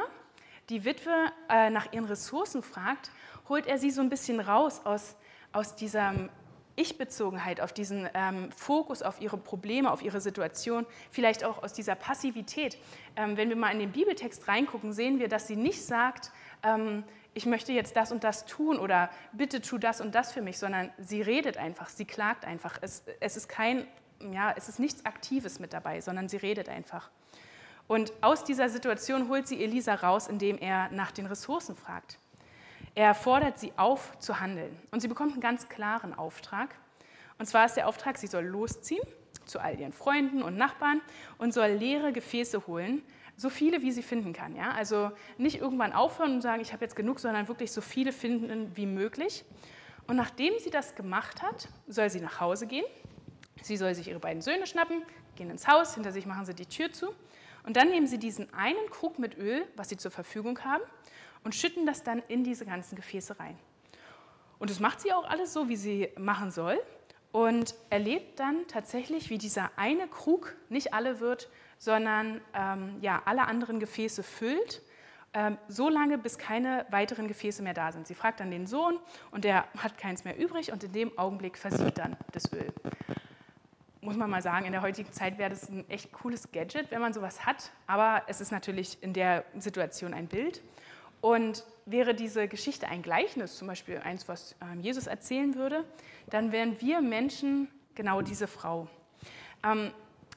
die 0.69 0.85
Witwe 0.85 1.31
äh, 1.49 1.69
nach 1.69 1.91
ihren 1.91 2.05
Ressourcen 2.05 2.63
fragt, 2.63 3.11
holt 3.49 3.67
er 3.67 3.77
sie 3.77 3.91
so 3.91 4.01
ein 4.01 4.09
bisschen 4.09 4.39
raus 4.39 4.81
aus, 4.83 5.15
aus, 5.51 5.75
diesem, 5.75 6.29
Ich-Bezogenheit, 6.75 7.61
auf 7.61 7.71
diesen 7.71 8.09
ähm, 8.13 8.51
Fokus 8.51 9.01
auf 9.01 9.21
ihre 9.21 9.37
Probleme, 9.37 9.91
auf 9.91 10.01
ihre 10.01 10.19
Situation, 10.19 10.85
vielleicht 11.09 11.43
auch 11.43 11.63
aus 11.63 11.73
dieser 11.73 11.95
Passivität. 11.95 12.77
Ähm, 13.15 13.37
wenn 13.37 13.49
wir 13.49 13.55
mal 13.55 13.71
in 13.71 13.79
den 13.79 13.91
Bibeltext 13.91 14.47
reingucken, 14.47 14.91
sehen 14.91 15.19
wir, 15.19 15.29
dass 15.29 15.47
sie 15.47 15.55
nicht 15.55 15.81
sagt, 15.85 16.31
ähm, 16.63 17.03
ich 17.33 17.45
möchte 17.45 17.73
jetzt 17.73 17.95
das 17.95 18.11
und 18.11 18.23
das 18.23 18.45
tun 18.45 18.79
oder 18.79 19.09
bitte 19.33 19.61
tu 19.61 19.77
das 19.77 20.01
und 20.01 20.15
das 20.15 20.31
für 20.31 20.41
mich, 20.41 20.57
sondern 20.57 20.91
sie 20.97 21.21
redet 21.21 21.57
einfach, 21.57 21.89
sie 21.89 22.05
klagt 22.05 22.45
einfach. 22.45 22.79
Es, 22.81 23.03
es 23.19 23.37
ist 23.37 23.49
kein, 23.49 23.85
ja, 24.31 24.53
es 24.55 24.69
ist 24.69 24.79
nichts 24.79 25.05
Aktives 25.05 25.59
mit 25.59 25.73
dabei, 25.73 26.01
sondern 26.01 26.29
sie 26.29 26.37
redet 26.37 26.69
einfach. 26.69 27.09
Und 27.87 28.13
aus 28.21 28.43
dieser 28.43 28.69
Situation 28.69 29.29
holt 29.29 29.47
sie 29.47 29.63
Elisa 29.63 29.95
raus, 29.95 30.27
indem 30.27 30.57
er 30.57 30.89
nach 30.91 31.11
den 31.11 31.25
Ressourcen 31.25 31.75
fragt. 31.75 32.19
Er 32.95 33.13
fordert 33.13 33.59
sie 33.59 33.73
auf 33.75 34.17
zu 34.19 34.39
handeln. 34.39 34.75
Und 34.91 35.01
sie 35.01 35.09
bekommt 35.09 35.33
einen 35.33 35.41
ganz 35.41 35.67
klaren 35.67 36.13
Auftrag. 36.13 36.73
Und 37.37 37.45
zwar 37.45 37.65
ist 37.65 37.75
der 37.75 37.87
Auftrag, 37.87 38.17
sie 38.17 38.27
soll 38.27 38.45
losziehen 38.45 39.05
zu 39.45 39.59
all 39.59 39.79
ihren 39.79 39.93
Freunden 39.93 40.41
und 40.41 40.57
Nachbarn 40.57 41.01
und 41.37 41.53
soll 41.53 41.67
leere 41.67 42.13
Gefäße 42.13 42.65
holen, 42.67 43.03
so 43.37 43.49
viele 43.49 43.81
wie 43.81 43.91
sie 43.91 44.01
finden 44.01 44.31
kann. 44.31 44.55
Ja? 44.55 44.71
Also 44.71 45.11
nicht 45.37 45.59
irgendwann 45.59 45.91
aufhören 45.91 46.35
und 46.35 46.41
sagen, 46.41 46.61
ich 46.61 46.71
habe 46.71 46.83
jetzt 46.85 46.95
genug, 46.95 47.19
sondern 47.19 47.47
wirklich 47.49 47.71
so 47.71 47.81
viele 47.81 48.13
finden 48.13 48.75
wie 48.75 48.85
möglich. 48.85 49.43
Und 50.07 50.15
nachdem 50.15 50.53
sie 50.59 50.69
das 50.69 50.95
gemacht 50.95 51.41
hat, 51.41 51.67
soll 51.87 52.09
sie 52.09 52.21
nach 52.21 52.39
Hause 52.39 52.65
gehen. 52.65 52.85
Sie 53.61 53.75
soll 53.75 53.93
sich 53.93 54.07
ihre 54.07 54.19
beiden 54.19 54.41
Söhne 54.41 54.67
schnappen, 54.67 55.01
gehen 55.35 55.49
ins 55.49 55.67
Haus, 55.67 55.95
hinter 55.95 56.11
sich 56.11 56.25
machen 56.25 56.45
sie 56.45 56.53
die 56.53 56.67
Tür 56.67 56.93
zu. 56.93 57.13
Und 57.63 57.75
dann 57.75 57.89
nehmen 57.89 58.07
sie 58.07 58.19
diesen 58.19 58.53
einen 58.53 58.89
Krug 58.91 59.19
mit 59.19 59.37
Öl, 59.37 59.65
was 59.75 59.89
sie 59.89 59.97
zur 59.97 60.11
Verfügung 60.11 60.63
haben, 60.63 60.83
und 61.45 61.55
schütten 61.55 61.85
das 61.85 62.03
dann 62.03 62.21
in 62.27 62.43
diese 62.43 62.65
ganzen 62.65 62.95
Gefäße 62.95 63.39
rein. 63.39 63.57
Und 64.57 64.69
das 64.69 64.79
macht 64.79 64.99
sie 64.99 65.13
auch 65.13 65.29
alles 65.29 65.53
so, 65.53 65.69
wie 65.69 65.75
sie 65.77 66.09
machen 66.17 66.51
soll. 66.51 66.77
Und 67.31 67.75
erlebt 67.89 68.39
dann 68.39 68.65
tatsächlich, 68.67 69.29
wie 69.29 69.37
dieser 69.37 69.69
eine 69.75 70.07
Krug 70.07 70.55
nicht 70.69 70.93
alle 70.93 71.19
wird, 71.19 71.49
sondern 71.77 72.41
ähm, 72.53 72.97
ja, 73.01 73.21
alle 73.25 73.45
anderen 73.45 73.79
Gefäße 73.79 74.23
füllt, 74.23 74.81
ähm, 75.33 75.57
so 75.67 75.89
lange, 75.89 76.17
bis 76.17 76.37
keine 76.37 76.85
weiteren 76.89 77.27
Gefäße 77.27 77.61
mehr 77.61 77.73
da 77.73 77.91
sind. 77.91 78.07
Sie 78.07 78.15
fragt 78.15 78.39
dann 78.39 78.51
den 78.51 78.65
Sohn 78.65 78.97
und 79.31 79.43
der 79.43 79.67
hat 79.77 79.97
keins 79.97 80.23
mehr 80.23 80.37
übrig 80.39 80.71
und 80.71 80.83
in 80.83 80.93
dem 80.93 81.17
Augenblick 81.17 81.57
versiegt 81.57 81.97
dann 81.97 82.15
das 82.31 82.51
Öl. 82.53 82.73
Muss 83.99 84.15
man 84.15 84.29
mal 84.29 84.41
sagen, 84.41 84.65
in 84.65 84.71
der 84.71 84.81
heutigen 84.81 85.11
Zeit 85.11 85.37
wäre 85.37 85.49
das 85.49 85.69
ein 85.69 85.87
echt 85.89 86.13
cooles 86.13 86.51
Gadget, 86.53 86.89
wenn 86.89 87.01
man 87.01 87.11
sowas 87.11 87.45
hat, 87.45 87.71
aber 87.85 88.23
es 88.27 88.39
ist 88.39 88.51
natürlich 88.51 89.03
in 89.03 89.11
der 89.11 89.43
Situation 89.57 90.13
ein 90.13 90.27
Bild. 90.27 90.63
Und 91.25 91.63
wäre 91.87 92.13
diese 92.13 92.47
Geschichte 92.47 92.87
ein 92.87 93.01
Gleichnis, 93.01 93.57
zum 93.57 93.67
Beispiel 93.67 93.97
eins, 93.97 94.27
was 94.27 94.55
ähm, 94.61 94.79
Jesus 94.81 95.07
erzählen 95.07 95.55
würde, 95.55 95.83
dann 96.29 96.51
wären 96.51 96.79
wir 96.81 97.01
Menschen 97.01 97.67
genau 97.95 98.21
diese 98.21 98.45
Frau. 98.45 98.87
Ähm, 99.63 99.89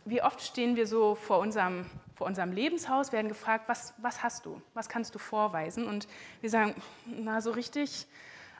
wie 0.06 0.22
oft 0.22 0.40
stehen 0.40 0.76
wir 0.76 0.86
so 0.86 1.14
vor 1.14 1.40
unserem, 1.40 1.84
vor 2.14 2.26
unserem 2.26 2.52
Lebenshaus, 2.52 3.12
werden 3.12 3.28
gefragt, 3.28 3.68
was, 3.68 3.92
was 3.98 4.22
hast 4.22 4.46
du, 4.46 4.62
was 4.72 4.88
kannst 4.88 5.14
du 5.14 5.18
vorweisen? 5.18 5.86
Und 5.86 6.08
wir 6.40 6.48
sagen, 6.48 6.74
na 7.04 7.42
so 7.42 7.50
richtig 7.50 8.06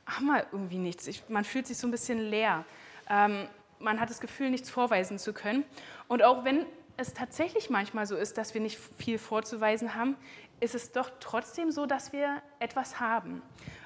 haben 0.05 0.27
wir 0.27 0.45
irgendwie 0.53 0.77
nichts. 0.77 1.07
Ich, 1.07 1.31
man 1.31 1.45
fühlt 1.45 1.67
sich 1.67 1.79
so 1.79 1.89
ein 1.89 1.91
bisschen 1.91 2.19
leer. 2.19 2.67
Ähm, 3.09 3.49
man 3.79 3.99
hat 4.01 4.11
das 4.11 4.21
Gefühl, 4.21 4.51
nichts 4.51 4.69
vorweisen 4.69 5.19
zu 5.19 5.33
können. 5.33 5.65
Und 6.09 6.23
auch 6.23 6.45
wenn 6.45 6.67
es 6.99 7.15
tatsächlich 7.15 7.71
manchmal 7.71 8.07
so 8.07 8.17
ist, 8.17 8.37
dass 8.37 8.53
wir 8.53 8.61
nicht 8.61 8.79
viel 8.99 9.19
vorzuweisen 9.19 9.95
haben, 9.95 10.17
ist 10.61 10.75
es 10.75 10.93
doch 10.93 11.11
trotzdem 11.21 11.71
so, 11.71 11.87
dass 11.87 12.13
wir 12.13 12.43
etwas 12.59 13.01
haben. 13.01 13.43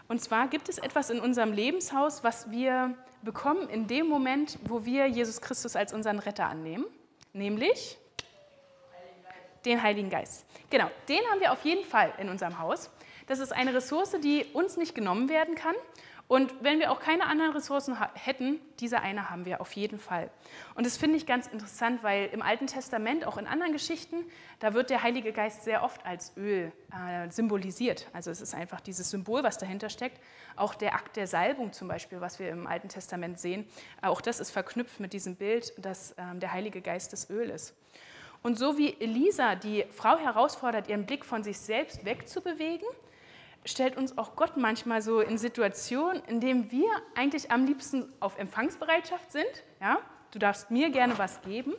Und 0.08 0.20
zwar 0.20 0.48
gibt 0.48 0.68
es 0.68 0.78
etwas 0.78 1.10
in 1.10 1.20
unserem 1.20 1.52
Lebenshaus, 1.52 2.24
was 2.24 2.50
wir 2.50 2.94
bekommen 3.22 3.68
in 3.68 3.86
dem 3.86 4.08
Moment, 4.08 4.58
wo 4.64 4.84
wir 4.84 5.06
Jesus 5.06 5.40
Christus 5.40 5.76
als 5.76 5.92
unseren 5.92 6.18
Retter 6.18 6.46
annehmen, 6.46 6.86
nämlich 7.32 7.98
den 9.64 9.82
Heiligen 9.82 10.10
Geist. 10.10 10.44
Genau, 10.70 10.90
den 11.08 11.20
haben 11.30 11.40
wir 11.40 11.52
auf 11.52 11.64
jeden 11.64 11.84
Fall 11.84 12.12
in 12.18 12.28
unserem 12.28 12.58
Haus. 12.58 12.90
Das 13.26 13.38
ist 13.38 13.52
eine 13.52 13.72
Ressource, 13.72 14.16
die 14.22 14.44
uns 14.52 14.76
nicht 14.76 14.94
genommen 14.94 15.28
werden 15.28 15.54
kann 15.54 15.74
und 16.32 16.54
wenn 16.62 16.78
wir 16.78 16.90
auch 16.90 16.98
keine 16.98 17.26
anderen 17.26 17.52
Ressourcen 17.52 17.94
hätten, 18.14 18.58
diese 18.80 19.00
eine 19.00 19.28
haben 19.28 19.44
wir 19.44 19.60
auf 19.60 19.70
jeden 19.72 19.98
Fall. 19.98 20.30
Und 20.74 20.86
das 20.86 20.96
finde 20.96 21.18
ich 21.18 21.26
ganz 21.26 21.46
interessant, 21.46 22.02
weil 22.02 22.30
im 22.32 22.40
Alten 22.40 22.66
Testament, 22.66 23.26
auch 23.26 23.36
in 23.36 23.46
anderen 23.46 23.74
Geschichten, 23.74 24.16
da 24.58 24.72
wird 24.72 24.88
der 24.88 25.02
Heilige 25.02 25.34
Geist 25.34 25.64
sehr 25.64 25.82
oft 25.82 26.06
als 26.06 26.34
Öl 26.38 26.72
äh, 26.90 27.30
symbolisiert. 27.30 28.08
Also 28.14 28.30
es 28.30 28.40
ist 28.40 28.54
einfach 28.54 28.80
dieses 28.80 29.10
Symbol, 29.10 29.42
was 29.42 29.58
dahinter 29.58 29.90
steckt. 29.90 30.22
Auch 30.56 30.74
der 30.74 30.94
Akt 30.94 31.16
der 31.16 31.26
Salbung 31.26 31.74
zum 31.74 31.86
Beispiel, 31.86 32.22
was 32.22 32.38
wir 32.38 32.48
im 32.48 32.66
Alten 32.66 32.88
Testament 32.88 33.38
sehen, 33.38 33.66
auch 34.00 34.22
das 34.22 34.40
ist 34.40 34.52
verknüpft 34.52 35.00
mit 35.00 35.12
diesem 35.12 35.36
Bild, 35.36 35.74
dass 35.76 36.14
ähm, 36.16 36.40
der 36.40 36.54
Heilige 36.54 36.80
Geist 36.80 37.12
das 37.12 37.28
Öl 37.28 37.50
ist. 37.50 37.74
Und 38.42 38.58
so 38.58 38.78
wie 38.78 38.98
Elisa 38.98 39.54
die 39.54 39.84
Frau 39.90 40.16
herausfordert, 40.16 40.88
ihren 40.88 41.04
Blick 41.04 41.26
von 41.26 41.42
sich 41.42 41.60
selbst 41.60 42.06
wegzubewegen, 42.06 42.88
stellt 43.64 43.96
uns 43.96 44.18
auch 44.18 44.36
Gott 44.36 44.56
manchmal 44.56 45.02
so 45.02 45.20
in 45.20 45.38
Situationen, 45.38 46.22
in 46.24 46.40
denen 46.40 46.70
wir 46.70 46.88
eigentlich 47.14 47.50
am 47.50 47.64
liebsten 47.64 48.12
auf 48.20 48.38
Empfangsbereitschaft 48.38 49.30
sind. 49.30 49.64
Ja? 49.80 49.98
Du 50.32 50.38
darfst 50.38 50.70
mir 50.70 50.90
gerne 50.90 51.18
was 51.18 51.42
geben, 51.42 51.74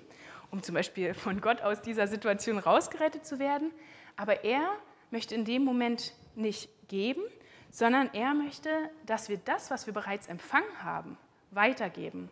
um 0.51 0.63
zum 0.63 0.75
Beispiel 0.75 1.13
von 1.13 1.41
Gott 1.41 1.61
aus 1.61 1.81
dieser 1.81 2.07
Situation 2.07 2.57
rausgerettet 2.57 3.25
zu 3.25 3.39
werden. 3.39 3.71
Aber 4.15 4.43
er 4.43 4.69
möchte 5.11 5.35
in 5.35 5.45
dem 5.45 5.63
Moment 5.63 6.13
nicht 6.35 6.69
geben, 6.87 7.23
sondern 7.71 8.09
er 8.13 8.33
möchte, 8.33 8.69
dass 9.05 9.29
wir 9.29 9.37
das, 9.37 9.71
was 9.71 9.87
wir 9.87 9.93
bereits 9.93 10.27
empfangen 10.27 10.83
haben, 10.83 11.17
weitergeben. 11.51 12.29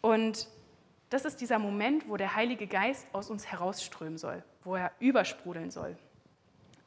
Und 0.00 0.48
das 1.10 1.24
ist 1.24 1.40
dieser 1.40 1.58
Moment, 1.58 2.08
wo 2.08 2.16
der 2.16 2.34
Heilige 2.34 2.66
Geist 2.66 3.06
aus 3.12 3.30
uns 3.30 3.46
herausströmen 3.46 4.18
soll, 4.18 4.42
wo 4.64 4.76
er 4.76 4.92
übersprudeln 5.00 5.70
soll. 5.70 5.96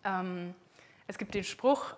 Ähm, 0.04 0.56
es 1.10 1.18
gibt 1.18 1.34
den 1.34 1.44
Spruch, 1.44 1.96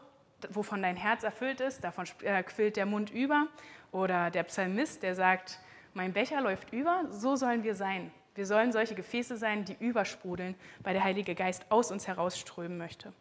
wovon 0.51 0.81
dein 0.81 0.95
Herz 0.95 1.23
erfüllt 1.23 1.59
ist, 1.59 1.83
davon 1.83 2.05
äh, 2.23 2.41
quillt 2.43 2.77
der 2.77 2.85
Mund 2.85 3.09
über. 3.09 3.47
Oder 3.91 4.31
der 4.31 4.43
Psalmist, 4.43 5.03
der 5.03 5.15
sagt, 5.15 5.59
mein 5.93 6.13
Becher 6.13 6.39
läuft 6.39 6.71
über, 6.71 7.03
so 7.09 7.35
sollen 7.35 7.65
wir 7.65 7.75
sein. 7.75 8.09
Wir 8.35 8.45
sollen 8.45 8.71
solche 8.71 8.95
Gefäße 8.95 9.35
sein, 9.35 9.65
die 9.65 9.75
übersprudeln, 9.77 10.55
weil 10.83 10.93
der 10.93 11.03
Heilige 11.03 11.35
Geist 11.35 11.65
aus 11.69 11.91
uns 11.91 12.07
herausströmen 12.07 12.77
möchte. 12.77 13.11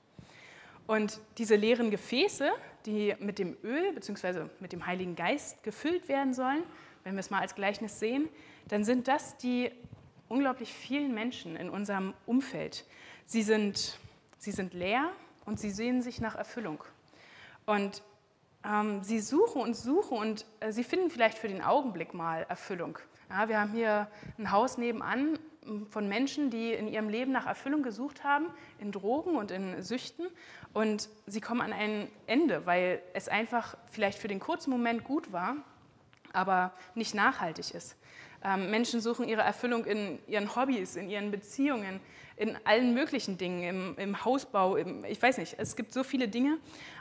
Und 0.86 1.20
diese 1.38 1.56
leeren 1.56 1.90
Gefäße, 1.90 2.52
die 2.86 3.16
mit 3.18 3.40
dem 3.40 3.56
Öl 3.64 3.92
bzw. 3.92 4.44
mit 4.60 4.72
dem 4.72 4.86
Heiligen 4.86 5.16
Geist 5.16 5.60
gefüllt 5.64 6.08
werden 6.08 6.34
sollen, 6.34 6.62
wenn 7.02 7.16
wir 7.16 7.20
es 7.20 7.30
mal 7.30 7.40
als 7.40 7.56
Gleichnis 7.56 7.98
sehen, 7.98 8.28
dann 8.68 8.84
sind 8.84 9.08
das 9.08 9.36
die 9.38 9.72
unglaublich 10.28 10.72
vielen 10.72 11.12
Menschen 11.12 11.56
in 11.56 11.68
unserem 11.68 12.14
Umfeld. 12.26 12.84
Sie 13.26 13.42
sind, 13.42 13.98
sie 14.38 14.52
sind 14.52 14.72
leer, 14.72 15.10
und 15.44 15.58
sie 15.58 15.70
sehen 15.70 16.02
sich 16.02 16.20
nach 16.20 16.34
Erfüllung. 16.34 16.82
Und 17.66 18.02
ähm, 18.64 19.02
sie 19.02 19.20
suchen 19.20 19.62
und 19.62 19.74
suchen 19.74 20.18
und 20.18 20.46
äh, 20.60 20.72
sie 20.72 20.84
finden 20.84 21.10
vielleicht 21.10 21.38
für 21.38 21.48
den 21.48 21.62
Augenblick 21.62 22.14
mal 22.14 22.44
Erfüllung. 22.48 22.98
Ja, 23.30 23.48
wir 23.48 23.60
haben 23.60 23.72
hier 23.72 24.08
ein 24.38 24.50
Haus 24.50 24.76
nebenan 24.76 25.38
von 25.90 26.08
Menschen, 26.08 26.50
die 26.50 26.72
in 26.72 26.88
ihrem 26.88 27.08
Leben 27.08 27.32
nach 27.32 27.46
Erfüllung 27.46 27.82
gesucht 27.82 28.24
haben, 28.24 28.46
in 28.78 28.92
Drogen 28.92 29.36
und 29.36 29.50
in 29.50 29.82
Süchten. 29.82 30.26
Und 30.72 31.08
sie 31.26 31.40
kommen 31.40 31.60
an 31.60 31.72
ein 31.72 32.08
Ende, 32.26 32.66
weil 32.66 33.02
es 33.14 33.28
einfach 33.28 33.76
vielleicht 33.90 34.18
für 34.18 34.28
den 34.28 34.40
kurzen 34.40 34.70
Moment 34.70 35.04
gut 35.04 35.32
war, 35.32 35.56
aber 36.32 36.72
nicht 36.94 37.14
nachhaltig 37.14 37.74
ist. 37.74 37.96
Ähm, 38.42 38.70
Menschen 38.70 39.00
suchen 39.00 39.28
ihre 39.28 39.42
Erfüllung 39.42 39.84
in 39.84 40.18
ihren 40.26 40.54
Hobbys, 40.56 40.96
in 40.96 41.10
ihren 41.10 41.30
Beziehungen, 41.30 42.00
in 42.36 42.58
allen 42.64 42.94
möglichen 42.94 43.36
Dingen, 43.36 43.62
im, 43.62 43.98
im 43.98 44.24
Hausbau, 44.24 44.76
im, 44.76 45.04
ich 45.04 45.20
weiß 45.20 45.38
nicht, 45.38 45.56
es 45.58 45.76
gibt 45.76 45.92
so 45.92 46.02
viele 46.02 46.26
Dinge, 46.26 46.58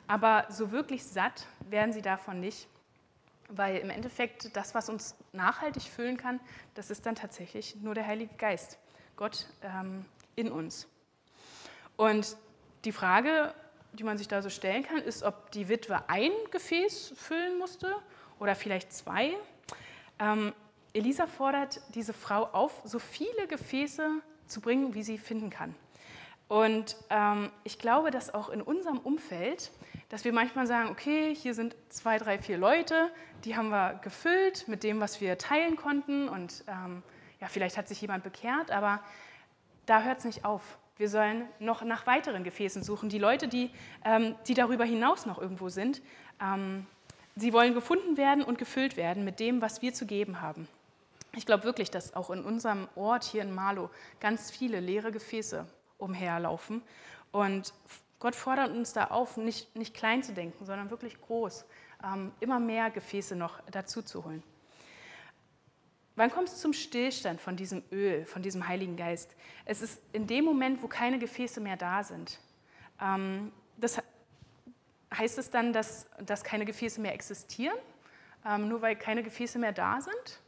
aber 0.08 0.46
so 0.50 0.72
wirklich 0.72 1.04
satt 1.04 1.48
werden 1.70 1.94
sie 1.94 2.02
davon 2.02 2.42
nicht, 2.42 2.68
weil 3.48 3.78
im 3.78 3.90
Endeffekt 3.90 4.56
das, 4.56 4.76
was 4.76 4.90
uns 4.90 5.16
nachhaltig 5.32 5.84
füllen 5.84 6.18
kann, 6.18 6.42
das 6.74 6.92
ist 6.92 7.06
dann 7.06 7.16
tatsächlich 7.16 7.78
nur 7.78 7.96
der 7.96 8.06
Heilige 8.06 8.36
Geist, 8.36 8.78
Gott 9.16 9.48
ähm, 9.64 10.06
in 10.36 10.52
uns. 10.52 10.88
Und 11.96 12.36
die 12.86 12.92
Frage, 12.92 13.54
die 13.94 14.04
man 14.04 14.18
sich 14.18 14.28
da 14.28 14.42
so 14.42 14.50
stellen 14.50 14.84
kann, 14.84 15.00
ist, 15.00 15.24
ob 15.24 15.52
die 15.52 15.70
Witwe 15.70 16.08
ein 16.10 16.32
Gefäß 16.52 17.14
füllen 17.16 17.58
musste 17.58 17.96
oder 18.40 18.56
vielleicht 18.56 18.94
zwei. 18.94 19.36
Ähm, 20.20 20.54
Elisa 20.94 21.28
fordert 21.28 21.82
diese 21.94 22.14
Frau 22.14 22.46
auf, 22.46 22.82
so 22.84 23.00
viele 23.00 23.48
Gefäße 23.48 24.10
zu 24.48 24.62
bringen, 24.62 24.94
wie 24.94 25.04
sie 25.04 25.18
finden 25.18 25.50
kann. 25.50 25.76
Und 26.48 26.96
ähm, 27.12 27.52
ich 27.64 27.78
glaube, 27.78 28.10
dass 28.10 28.34
auch 28.34 28.50
in 28.50 28.62
unserem 28.62 28.98
Umfeld, 28.98 29.72
dass 30.10 30.26
wir 30.26 30.34
manchmal 30.34 30.66
sagen, 30.66 30.90
okay, 30.90 31.36
hier 31.36 31.54
sind 31.54 31.76
zwei, 31.90 32.18
drei, 32.18 32.40
vier 32.40 32.58
Leute, 32.58 33.12
die 33.46 33.56
haben 33.56 33.70
wir 33.70 34.00
gefüllt 34.04 34.68
mit 34.68 34.84
dem, 34.84 35.00
was 35.00 35.22
wir 35.22 35.38
teilen 35.38 35.76
konnten. 35.76 36.28
Und 36.28 36.64
ähm, 36.68 37.04
ja, 37.40 37.48
vielleicht 37.48 37.78
hat 37.78 37.88
sich 37.88 38.02
jemand 38.02 38.24
bekehrt, 38.24 38.72
aber 38.72 39.04
da 39.86 40.02
hört 40.02 40.20
es 40.20 40.26
nicht 40.26 40.44
auf. 40.44 40.80
Wir 40.98 41.08
sollen 41.08 41.48
noch 41.60 41.84
nach 41.84 42.08
weiteren 42.08 42.44
Gefäßen 42.44 42.82
suchen. 42.82 43.10
Die 43.10 43.20
Leute, 43.20 43.48
die, 43.48 43.70
ähm, 44.04 44.36
die 44.48 44.56
darüber 44.56 44.86
hinaus 44.86 45.28
noch 45.28 45.40
irgendwo 45.40 45.70
sind, 45.70 46.02
ähm, 46.42 46.88
Sie 47.40 47.54
wollen 47.54 47.74
gefunden 47.74 48.18
werden 48.18 48.44
und 48.44 48.58
gefüllt 48.58 48.98
werden 48.98 49.24
mit 49.24 49.40
dem, 49.40 49.62
was 49.62 49.82
wir 49.82 49.94
zu 49.94 50.06
geben 50.06 50.42
haben. 50.42 50.68
Ich 51.36 51.46
glaube 51.46 51.64
wirklich, 51.64 51.92
dass 51.92 52.16
auch 52.16 52.30
in 52.30 52.44
unserem 52.44 52.88
Ort 52.96 53.24
hier 53.24 53.44
in 53.44 53.54
Marlow 53.54 53.90
ganz 54.20 54.50
viele 54.52 54.80
leere 54.80 55.12
Gefäße 55.12 55.68
umherlaufen. 55.98 56.82
Und 57.32 57.74
Gott 58.20 58.36
fordert 58.36 58.72
uns 58.72 58.94
da 58.94 59.06
auf, 59.06 59.38
nicht, 59.38 59.76
nicht 59.76 59.94
klein 59.94 60.24
zu 60.24 60.34
denken, 60.34 60.66
sondern 60.66 60.90
wirklich 60.90 61.20
groß, 61.22 61.66
ähm, 62.04 62.32
immer 62.40 62.60
mehr 62.60 62.90
Gefäße 62.90 63.36
noch 63.36 63.62
dazu 63.72 64.02
zu 64.02 64.26
holen. 64.26 64.44
Wann 66.16 66.32
kommt 66.32 66.50
es 66.50 66.58
zum 66.58 66.74
Stillstand 66.74 67.40
von 67.40 67.56
diesem 67.56 67.82
Öl, 67.92 68.26
von 68.26 68.42
diesem 68.42 68.68
Heiligen 68.68 68.98
Geist? 68.98 69.36
Es 69.64 69.82
ist 69.82 70.02
in 70.12 70.28
dem 70.28 70.44
Moment, 70.44 70.84
wo 70.84 70.88
keine 70.88 71.18
Gefäße 71.18 71.62
mehr 71.62 71.78
da 71.78 72.04
sind. 72.04 72.40
Ähm, 73.02 73.54
das 73.78 74.02
heißt 75.16 75.38
es 75.38 75.50
dann, 75.50 75.72
dass, 75.72 76.10
dass 76.20 76.44
keine 76.44 76.66
Gefäße 76.66 77.00
mehr 77.00 77.14
existieren, 77.14 77.78
ähm, 78.46 78.68
nur 78.68 78.82
weil 78.82 78.98
keine 78.98 79.24
Gefäße 79.24 79.60
mehr 79.60 79.72
da 79.72 80.02
sind? 80.02 80.42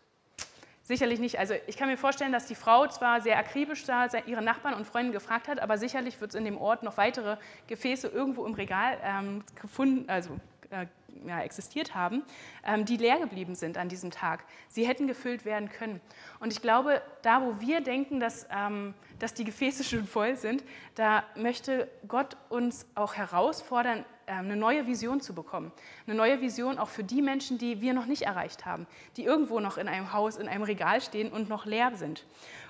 Sicherlich 0.92 1.22
nicht. 1.22 1.40
Also 1.40 1.54
ich 1.68 1.78
kann 1.78 1.88
mir 1.88 1.96
vorstellen, 1.96 2.34
dass 2.34 2.48
die 2.48 2.56
Frau 2.56 2.86
zwar 2.86 3.22
sehr 3.22 3.38
akribisch 3.38 3.86
da 3.86 4.10
ihre 4.26 4.42
Nachbarn 4.42 4.74
und 4.74 4.86
Freunde 4.86 5.14
gefragt 5.14 5.48
hat, 5.48 5.62
aber 5.62 5.78
sicherlich 5.78 6.20
wird 6.20 6.32
es 6.32 6.36
in 6.36 6.44
dem 6.44 6.58
Ort 6.58 6.84
noch 6.84 6.98
weitere 6.98 7.38
Gefäße 7.68 8.10
irgendwo 8.10 8.46
im 8.46 8.56
Regal 8.56 8.98
ähm, 9.02 9.42
gefunden, 9.56 10.10
also 10.10 10.36
äh, 10.70 10.88
ja, 11.26 11.40
existiert 11.44 11.96
haben, 11.96 12.24
ähm, 12.66 12.84
die 12.84 12.98
leer 12.98 13.20
geblieben 13.20 13.56
sind 13.56 13.78
an 13.78 13.88
diesem 13.88 14.12
Tag. 14.12 14.44
Sie 14.68 14.86
hätten 14.86 15.08
gefüllt 15.08 15.46
werden 15.46 15.70
können. 15.70 16.02
Und 16.42 16.52
ich 16.52 16.62
glaube, 16.62 17.02
da 17.22 17.42
wo 17.42 17.62
wir 17.62 17.80
denken, 17.80 18.20
dass, 18.20 18.46
ähm, 18.52 18.94
dass 19.18 19.34
die 19.34 19.46
Gefäße 19.46 19.86
schon 19.86 20.06
voll 20.06 20.36
sind, 20.36 20.62
da 20.96 21.24
möchte 21.38 21.88
Gott 22.06 22.36
uns 22.50 22.86
auch 22.96 23.14
herausfordern, 23.14 24.04
eine 24.40 24.56
neue 24.56 24.88
Vision 24.88 25.22
zu 25.22 25.34
bekommen. 25.34 25.72
Eine 26.08 26.16
neue 26.16 26.42
Vision 26.42 26.78
auch 26.78 26.90
für 26.90 27.04
die 27.04 27.22
Menschen, 27.22 27.58
die 27.58 27.82
wir 27.82 27.94
noch 27.94 28.06
nicht 28.06 28.24
erreicht 28.24 28.66
haben, 28.66 28.88
die 29.18 29.24
irgendwo 29.24 29.60
noch 29.60 29.78
in 29.78 29.88
einem 29.88 30.14
Haus, 30.14 30.38
in 30.38 30.48
einem 30.48 30.64
Regal 30.64 31.02
stehen 31.02 31.32
und 31.32 31.50
noch 31.50 31.66
leer 31.66 31.92
sind. 31.96 32.26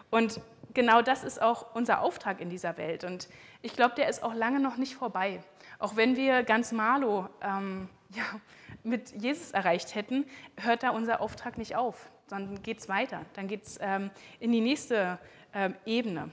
Und 0.10 0.42
genau 0.74 1.02
das 1.02 1.24
ist 1.24 1.42
auch 1.42 1.74
unser 1.74 2.02
Auftrag 2.02 2.42
in 2.42 2.50
dieser 2.50 2.78
Welt. 2.78 3.04
Und 3.04 3.30
ich 3.62 3.76
glaube, 3.76 3.96
der 3.96 4.10
ist 4.10 4.24
auch 4.24 4.34
lange 4.34 4.60
noch 4.60 4.78
nicht 4.78 4.96
vorbei. 4.96 5.42
Auch 5.80 5.96
wenn 5.96 6.16
wir 6.16 6.44
ganz 6.44 6.72
Malo 6.72 7.28
ähm, 7.42 7.90
ja, 8.10 8.24
mit 8.84 9.12
Jesus 9.12 9.52
erreicht 9.52 9.96
hätten, 9.96 10.26
hört 10.58 10.84
da 10.84 10.90
unser 10.90 11.22
Auftrag 11.22 11.58
nicht 11.58 11.76
auf, 11.76 12.12
sondern 12.28 12.62
geht 12.62 12.80
es 12.80 12.90
weiter. 12.90 13.22
Dann 13.34 13.48
geht 13.48 13.64
es 13.64 13.80
ähm, 13.82 14.12
in 14.40 14.52
die 14.52 14.62
nächste 14.62 15.18
ähm, 15.54 15.76
Ebene. 15.86 16.30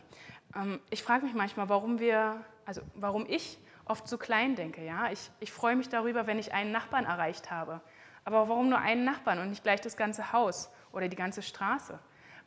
Ähm, 0.56 0.80
ich 0.90 1.02
frage 1.02 1.24
mich 1.24 1.34
manchmal, 1.34 1.68
warum 1.68 2.00
wir, 2.00 2.44
also 2.64 2.82
warum 2.94 3.26
ich 3.28 3.58
oft 3.88 4.08
so 4.08 4.18
klein 4.18 4.54
denke. 4.54 4.84
Ja? 4.84 5.10
Ich, 5.10 5.30
ich 5.40 5.52
freue 5.52 5.76
mich 5.76 5.88
darüber, 5.88 6.26
wenn 6.26 6.38
ich 6.38 6.52
einen 6.52 6.72
Nachbarn 6.72 7.04
erreicht 7.04 7.50
habe. 7.50 7.80
Aber 8.24 8.48
warum 8.48 8.68
nur 8.68 8.78
einen 8.78 9.04
Nachbarn 9.04 9.38
und 9.38 9.48
nicht 9.48 9.62
gleich 9.62 9.80
das 9.80 9.96
ganze 9.96 10.32
Haus 10.32 10.70
oder 10.92 11.08
die 11.08 11.16
ganze 11.16 11.42
Straße? 11.42 11.98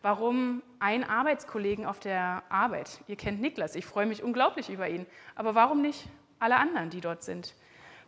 Warum 0.01 0.63
einen 0.79 1.03
Arbeitskollegen 1.03 1.85
auf 1.85 1.99
der 1.99 2.43
Arbeit? 2.49 3.01
Ihr 3.07 3.15
kennt 3.15 3.39
Niklas, 3.39 3.75
ich 3.75 3.85
freue 3.85 4.07
mich 4.07 4.23
unglaublich 4.23 4.69
über 4.69 4.89
ihn. 4.89 5.05
Aber 5.35 5.53
warum 5.53 5.81
nicht 5.81 6.07
alle 6.39 6.57
anderen, 6.57 6.89
die 6.89 7.01
dort 7.01 7.23
sind? 7.23 7.55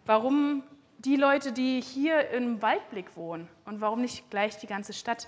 Warum 0.06 0.64
die 0.98 1.16
Leute, 1.16 1.52
die 1.52 1.82
hier 1.82 2.30
im 2.30 2.62
Waldblick 2.62 3.16
wohnen 3.16 3.48
und 3.66 3.82
warum 3.82 4.02
nicht 4.02 4.30
gleich 4.32 4.58
die 4.58 4.68
ganze 4.68 4.94
Stadt? 4.94 5.28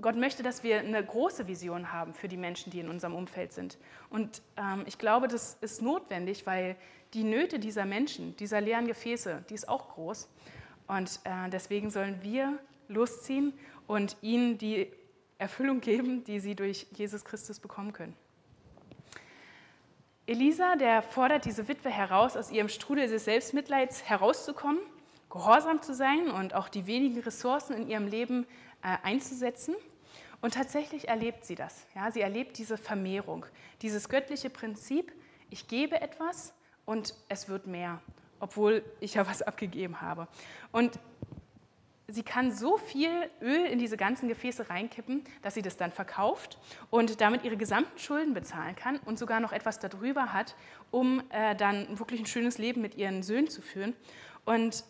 Gott 0.00 0.16
möchte, 0.16 0.42
dass 0.42 0.62
wir 0.62 0.80
eine 0.80 1.04
große 1.04 1.46
Vision 1.46 1.92
haben 1.92 2.14
für 2.14 2.28
die 2.28 2.36
Menschen, 2.36 2.70
die 2.70 2.80
in 2.80 2.88
unserem 2.88 3.14
Umfeld 3.14 3.52
sind. 3.52 3.78
Und 4.10 4.42
ähm, 4.56 4.82
ich 4.86 4.98
glaube, 4.98 5.28
das 5.28 5.56
ist 5.60 5.82
notwendig, 5.82 6.46
weil 6.46 6.76
die 7.14 7.24
Nöte 7.24 7.58
dieser 7.58 7.84
Menschen, 7.84 8.36
dieser 8.36 8.60
leeren 8.60 8.86
Gefäße, 8.86 9.44
die 9.48 9.54
ist 9.54 9.68
auch 9.68 9.94
groß. 9.94 10.28
Und 10.88 11.20
äh, 11.24 11.48
deswegen 11.50 11.90
sollen 11.90 12.18
wir 12.22 12.58
losziehen 12.88 13.54
und 13.86 14.16
ihnen 14.20 14.58
die 14.58 14.90
Erfüllung 15.38 15.80
geben, 15.80 16.24
die 16.24 16.40
sie 16.40 16.54
durch 16.54 16.86
Jesus 16.92 17.24
Christus 17.24 17.60
bekommen 17.60 17.92
können. 17.92 18.16
Elisa, 20.26 20.76
der 20.76 21.02
fordert 21.02 21.44
diese 21.44 21.68
Witwe 21.68 21.90
heraus, 21.90 22.36
aus 22.36 22.50
ihrem 22.50 22.68
Strudel 22.68 23.08
des 23.08 23.26
Selbstmitleids 23.26 24.04
herauszukommen, 24.04 24.80
gehorsam 25.34 25.82
zu 25.82 25.94
sein 25.94 26.30
und 26.30 26.54
auch 26.54 26.68
die 26.68 26.86
wenigen 26.86 27.20
Ressourcen 27.20 27.74
in 27.74 27.88
ihrem 27.88 28.06
Leben 28.06 28.46
äh, 28.82 28.96
einzusetzen. 29.02 29.74
Und 30.40 30.54
tatsächlich 30.54 31.08
erlebt 31.08 31.44
sie 31.44 31.56
das. 31.56 31.86
Ja, 31.94 32.10
sie 32.12 32.20
erlebt 32.20 32.56
diese 32.56 32.78
Vermehrung, 32.78 33.44
dieses 33.82 34.08
göttliche 34.08 34.48
Prinzip, 34.48 35.12
ich 35.50 35.66
gebe 35.66 36.00
etwas 36.00 36.54
und 36.84 37.14
es 37.28 37.48
wird 37.48 37.66
mehr, 37.66 38.00
obwohl 38.38 38.84
ich 39.00 39.14
ja 39.14 39.26
was 39.26 39.42
abgegeben 39.42 40.00
habe. 40.00 40.28
Und 40.70 41.00
sie 42.06 42.22
kann 42.22 42.52
so 42.52 42.76
viel 42.76 43.10
Öl 43.40 43.64
in 43.64 43.80
diese 43.80 43.96
ganzen 43.96 44.28
Gefäße 44.28 44.70
reinkippen, 44.70 45.24
dass 45.42 45.54
sie 45.54 45.62
das 45.62 45.76
dann 45.76 45.90
verkauft 45.90 46.58
und 46.90 47.20
damit 47.20 47.42
ihre 47.42 47.56
gesamten 47.56 47.98
Schulden 47.98 48.34
bezahlen 48.34 48.76
kann 48.76 48.98
und 48.98 49.18
sogar 49.18 49.40
noch 49.40 49.52
etwas 49.52 49.80
darüber 49.80 50.32
hat, 50.32 50.54
um 50.92 51.24
äh, 51.30 51.56
dann 51.56 51.98
wirklich 51.98 52.20
ein 52.20 52.26
schönes 52.26 52.58
Leben 52.58 52.82
mit 52.82 52.94
ihren 52.94 53.24
Söhnen 53.24 53.48
zu 53.48 53.62
führen. 53.62 53.96
Und 54.44 54.84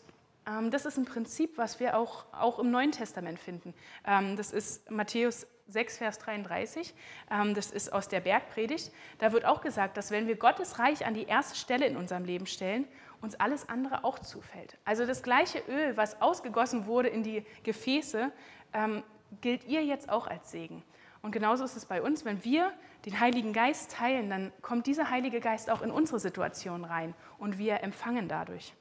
das 0.71 0.85
ist 0.85 0.99
ein 0.99 1.05
Prinzip, 1.05 1.57
was 1.57 1.81
wir 1.81 1.97
auch, 1.97 2.27
auch 2.33 2.59
im 2.59 2.71
Neuen 2.71 2.93
Testament 2.93 3.39
finden. 3.39 3.75
Ähm, 4.07 4.37
das 4.37 4.53
ist 4.53 4.91
Matthäus 4.91 5.47
6, 5.69 5.99
Vers 5.99 6.19
33. 6.19 6.95
Ähm, 7.31 7.55
das 7.55 7.71
ist 7.71 7.93
aus 7.93 8.09
der 8.09 8.21
Bergpredigt. 8.21 8.93
Da 9.19 9.33
wird 9.33 9.45
auch 9.45 9.61
gesagt, 9.61 9.97
dass 9.97 10.11
wenn 10.11 10.27
wir 10.27 10.37
Gottes 10.37 10.79
Reich 10.79 11.07
an 11.07 11.15
die 11.15 11.25
erste 11.25 11.57
Stelle 11.57 11.87
in 11.87 11.97
unserem 11.97 12.25
Leben 12.25 12.47
stellen 12.47 12.87
uns 13.25 13.35
alles 13.41 13.69
andere 13.69 14.05
auch 14.05 14.21
zufällt. 14.21 14.77
Also 14.85 15.07
das 15.07 15.23
gleiche 15.23 15.59
Öl, 15.67 15.97
was 15.97 16.21
ausgegossen 16.23 16.87
wurde 16.87 17.09
in 17.09 17.23
die 17.23 17.45
Gefäße, 17.65 18.31
ähm, 18.73 19.03
gilt 19.41 19.65
ihr 19.65 19.83
jetzt 19.83 20.11
auch 20.11 20.27
als 20.27 20.53
Segen. 20.53 20.83
Und 21.23 21.33
genauso 21.33 21.65
ist 21.65 21.75
es 21.75 21.87
bei 21.87 22.03
uns, 22.03 22.25
wenn 22.25 22.45
wir 22.45 22.71
den 23.07 23.19
Heiligen 23.19 23.53
Geist 23.53 23.93
teilen, 23.93 24.29
dann 24.29 24.53
kommt 24.61 24.87
dieser 24.87 25.11
Heilige 25.11 25.41
Geist 25.41 25.71
auch 25.71 25.81
in 25.81 25.91
unsere 25.91 26.21
Situation 26.21 26.85
rein 26.85 27.15
und 27.39 27.59
wir 27.59 27.83
empfangen 27.83 28.29
dadurch. 28.29 28.75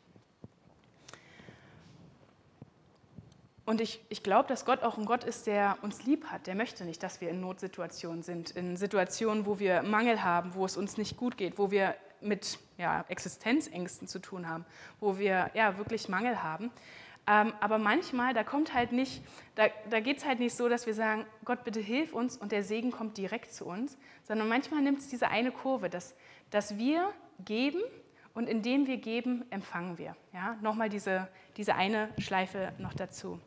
Und 3.66 3.80
ich, 3.80 4.02
ich 4.10 4.24
glaube, 4.24 4.50
dass 4.50 4.66
Gott 4.66 4.84
auch 4.84 4.98
ein 4.98 5.06
Gott 5.06 5.24
ist, 5.24 5.48
der 5.48 5.78
uns 5.82 6.04
lieb 6.04 6.26
hat. 6.26 6.48
Der 6.48 6.56
möchte 6.56 6.84
nicht, 6.84 7.02
dass 7.02 7.22
wir 7.22 7.30
in 7.30 7.40
Notsituationen 7.40 8.22
sind, 8.22 8.52
in 8.52 8.76
Situationen, 8.76 9.46
wo 9.46 9.58
wir 9.58 9.84
Mangel 9.84 10.24
haben, 10.24 10.54
wo 10.54 10.66
es 10.66 10.76
uns 10.76 10.98
nicht 10.98 11.16
gut 11.16 11.38
geht, 11.38 11.58
wo 11.58 11.72
wir 11.72 11.96
mit 12.20 12.60
ja, 12.78 13.06
Existenzängsten 13.08 14.08
zu 14.08 14.20
tun 14.20 14.50
haben, 14.50 14.66
wo 15.00 15.18
wir 15.18 15.50
ja, 15.54 15.78
wirklich 15.78 16.10
Mangel 16.10 16.44
haben. 16.44 16.72
Ähm, 17.26 17.54
aber 17.62 17.78
manchmal, 17.78 18.34
da 18.34 18.44
kommt 18.44 18.74
halt 18.74 18.92
nicht, 18.92 19.24
da, 19.56 19.68
da 19.90 20.02
geht 20.02 20.18
es 20.18 20.26
halt 20.26 20.40
nicht 20.40 20.56
so, 20.56 20.68
dass 20.68 20.86
wir 20.86 20.94
sagen, 20.94 21.26
Gott, 21.46 21.64
bitte 21.64 21.80
hilf 21.80 22.14
uns 22.14 22.36
und 22.36 22.52
der 22.52 22.64
Segen 22.64 22.92
kommt 22.92 23.18
direkt 23.18 23.54
zu 23.54 23.66
uns, 23.66 23.98
sondern 24.24 24.50
manchmal 24.50 24.82
nimmt 24.82 25.00
es 25.00 25.08
diese 25.08 25.30
eine 25.30 25.52
Kurve, 25.52 25.90
dass, 25.90 26.16
dass 26.50 26.78
wir 26.78 27.14
geben 27.46 27.80
und 28.34 28.50
indem 28.50 28.88
wir 28.88 28.98
geben, 28.98 29.46
empfangen 29.52 29.98
wir. 29.98 30.18
Ja? 30.34 30.58
Nochmal 30.62 30.90
diese, 30.90 31.30
diese 31.56 31.76
eine 31.76 32.10
Schleife 32.18 32.74
noch 32.78 32.94
dazu. 32.94 33.40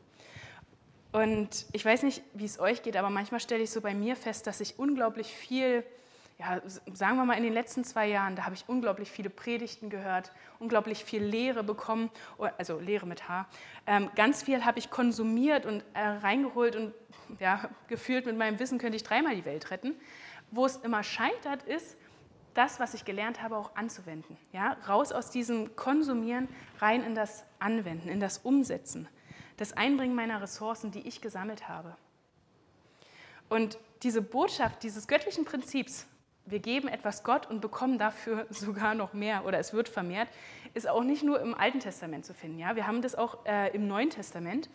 Und 1.17 1.65
ich 1.73 1.83
weiß 1.83 2.03
nicht, 2.03 2.23
wie 2.35 2.45
es 2.45 2.61
euch 2.61 2.83
geht, 2.83 2.95
aber 2.95 3.09
manchmal 3.09 3.41
stelle 3.41 3.63
ich 3.63 3.71
so 3.71 3.81
bei 3.81 3.95
mir 3.95 4.17
fest, 4.17 4.47
dass 4.47 4.61
ich 4.61 4.79
unglaublich 4.79 5.29
viel 5.29 5.83
ja, 6.39 6.61
sagen 6.93 7.17
wir 7.17 7.25
mal 7.25 7.39
in 7.39 7.43
den 7.43 7.55
letzten 7.55 7.83
zwei 7.83 8.07
Jahren, 8.09 8.37
da 8.37 8.45
habe 8.45 8.55
ich 8.55 8.65
unglaublich 8.67 9.11
viele 9.11 9.31
Predigten 9.31 9.89
gehört, 9.89 10.31
unglaublich 10.59 11.03
viel 11.03 11.25
Lehre 11.25 11.65
bekommen, 11.65 12.11
also 12.59 12.79
Lehre 12.79 13.07
mit 13.07 13.27
H. 13.31 13.47
Ähm, 13.87 14.11
ganz 14.15 14.43
viel 14.43 14.67
habe 14.67 14.79
ich 14.79 14.91
konsumiert 14.91 15.65
und 15.65 15.83
äh, 15.95 16.07
reingeholt 16.07 16.77
und 16.77 16.93
ja, 17.41 17.71
gefühlt 17.89 18.27
mit 18.27 18.37
meinem 18.37 18.59
Wissen 18.59 18.77
könnte 18.77 18.97
ich 18.97 19.03
dreimal 19.03 19.35
die 19.35 19.47
Welt 19.47 19.71
retten. 19.71 19.95
Wo 20.51 20.67
es 20.67 20.77
immer 20.77 21.03
scheitert, 21.03 21.63
ist, 21.63 21.97
das, 22.53 22.79
was 22.79 22.93
ich 22.93 23.07
gelernt 23.07 23.43
habe, 23.43 23.57
auch 23.57 23.75
anzuwenden. 23.75 24.37
Ja? 24.53 24.77
Raus 24.87 25.13
aus 25.13 25.31
diesem 25.31 25.75
Konsumieren, 25.77 26.49
rein 26.79 27.03
in 27.03 27.15
das 27.15 27.45
Anwenden, 27.59 28.11
in 28.11 28.21
das 28.21 28.37
Umsetzen, 28.37 29.09
das 29.57 29.73
Einbringen 29.73 30.15
meiner 30.15 30.41
Ressourcen, 30.41 30.91
die 30.91 31.07
ich 31.07 31.21
gesammelt 31.21 31.69
habe. 31.69 31.97
Und 33.49 33.79
diese 34.03 34.23
Botschaft 34.23 34.83
dieses 34.83 35.07
göttlichen 35.09 35.45
Prinzips, 35.45 36.07
wir 36.45 36.61
geben 36.61 36.89
etwas 36.89 37.25
Gott 37.25 37.47
und 37.47 37.61
bekommen 37.61 37.99
dafür 37.99 38.47
sogar 38.51 38.95
noch 38.95 39.13
mehr 39.13 39.45
oder 39.45 39.59
es 39.59 39.73
wird 39.73 39.89
vermehrt, 39.89 40.29
ist 40.75 40.89
auch 40.89 41.03
nicht 41.03 41.23
nur 41.23 41.41
im 41.41 41.55
Alten 41.55 41.81
Testament 41.81 42.25
zu 42.25 42.35
finden. 42.35 42.59
Ja? 42.59 42.77
Wir 42.77 42.87
haben 42.87 43.03
das 43.03 43.15
auch 43.15 43.45
äh, 43.47 43.75
im 43.75 43.87
Neuen 43.87 44.11
Testament. 44.11 44.69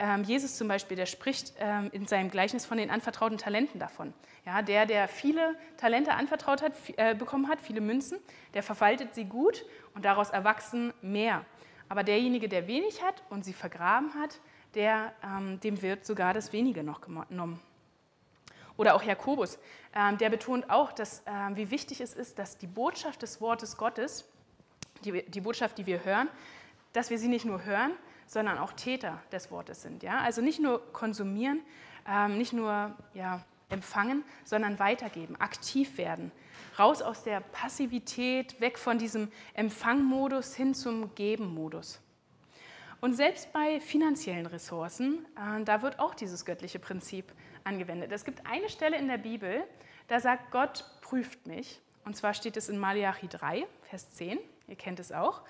Ähm, 0.00 0.22
Jesus 0.22 0.56
zum 0.56 0.68
Beispiel, 0.68 0.96
der 0.96 1.06
spricht 1.06 1.54
ähm, 1.58 1.88
in 1.92 2.06
seinem 2.06 2.30
Gleichnis 2.30 2.64
von 2.64 2.78
den 2.78 2.90
anvertrauten 2.90 3.36
Talenten 3.36 3.80
davon. 3.80 4.14
Ja, 4.46 4.62
der, 4.62 4.86
der 4.86 5.08
viele 5.08 5.56
Talente 5.76 6.12
anvertraut 6.12 6.62
hat, 6.62 6.72
äh, 6.96 7.14
bekommen 7.16 7.48
hat, 7.48 7.60
viele 7.60 7.80
Münzen, 7.80 8.18
der 8.54 8.62
verwaltet 8.62 9.14
sie 9.14 9.24
gut 9.24 9.64
und 9.94 10.04
daraus 10.04 10.30
erwachsen 10.30 10.92
mehr. 11.02 11.44
Aber 11.88 12.04
derjenige, 12.04 12.48
der 12.48 12.66
wenig 12.66 13.02
hat 13.02 13.22
und 13.30 13.44
sie 13.44 13.52
vergraben 13.52 14.14
hat, 14.14 14.40
der, 14.74 15.12
ähm, 15.24 15.58
dem 15.60 15.80
wird 15.80 16.04
sogar 16.04 16.34
das 16.34 16.52
Wenige 16.52 16.82
noch 16.82 17.00
genommen. 17.00 17.60
Oder 18.76 18.94
auch 18.94 19.02
Jakobus, 19.02 19.58
ähm, 19.94 20.18
der 20.18 20.30
betont 20.30 20.70
auch, 20.70 20.92
dass, 20.92 21.22
ähm, 21.26 21.56
wie 21.56 21.70
wichtig 21.70 22.00
es 22.00 22.14
ist, 22.14 22.38
dass 22.38 22.58
die 22.58 22.66
Botschaft 22.66 23.22
des 23.22 23.40
Wortes 23.40 23.76
Gottes, 23.76 24.28
die, 25.04 25.22
die 25.28 25.40
Botschaft, 25.40 25.78
die 25.78 25.86
wir 25.86 26.04
hören, 26.04 26.28
dass 26.92 27.10
wir 27.10 27.18
sie 27.18 27.28
nicht 27.28 27.44
nur 27.44 27.64
hören, 27.64 27.92
sondern 28.26 28.58
auch 28.58 28.72
Täter 28.72 29.20
des 29.32 29.50
Wortes 29.50 29.82
sind. 29.82 30.02
Ja? 30.02 30.20
Also 30.20 30.42
nicht 30.42 30.60
nur 30.60 30.92
konsumieren, 30.92 31.62
ähm, 32.06 32.38
nicht 32.38 32.52
nur 32.52 32.94
ja, 33.14 33.44
empfangen, 33.68 34.24
sondern 34.44 34.78
weitergeben, 34.78 35.36
aktiv 35.36 35.98
werden. 35.98 36.32
Raus 36.78 37.02
aus 37.02 37.22
der 37.22 37.40
Passivität, 37.40 38.60
weg 38.60 38.78
von 38.78 38.98
diesem 38.98 39.30
Empfangmodus 39.54 40.54
hin 40.54 40.74
zum 40.74 41.14
Geben-Modus. 41.14 42.00
Und 43.00 43.14
selbst 43.14 43.52
bei 43.52 43.80
finanziellen 43.80 44.46
Ressourcen, 44.46 45.24
äh, 45.36 45.62
da 45.64 45.82
wird 45.82 46.00
auch 46.00 46.14
dieses 46.14 46.44
göttliche 46.44 46.78
Prinzip 46.78 47.32
angewendet. 47.64 48.10
Es 48.10 48.24
gibt 48.24 48.44
eine 48.46 48.68
Stelle 48.68 48.96
in 48.96 49.06
der 49.06 49.18
Bibel, 49.18 49.64
da 50.08 50.18
sagt 50.20 50.50
Gott, 50.50 50.84
prüft 51.00 51.46
mich. 51.46 51.80
Und 52.04 52.16
zwar 52.16 52.34
steht 52.34 52.56
es 52.56 52.68
in 52.68 52.78
Malachi 52.78 53.28
3, 53.28 53.66
Vers 53.82 54.10
10. 54.10 54.38
Ihr 54.66 54.76
kennt 54.76 54.98
es 54.98 55.12
auch. 55.12 55.42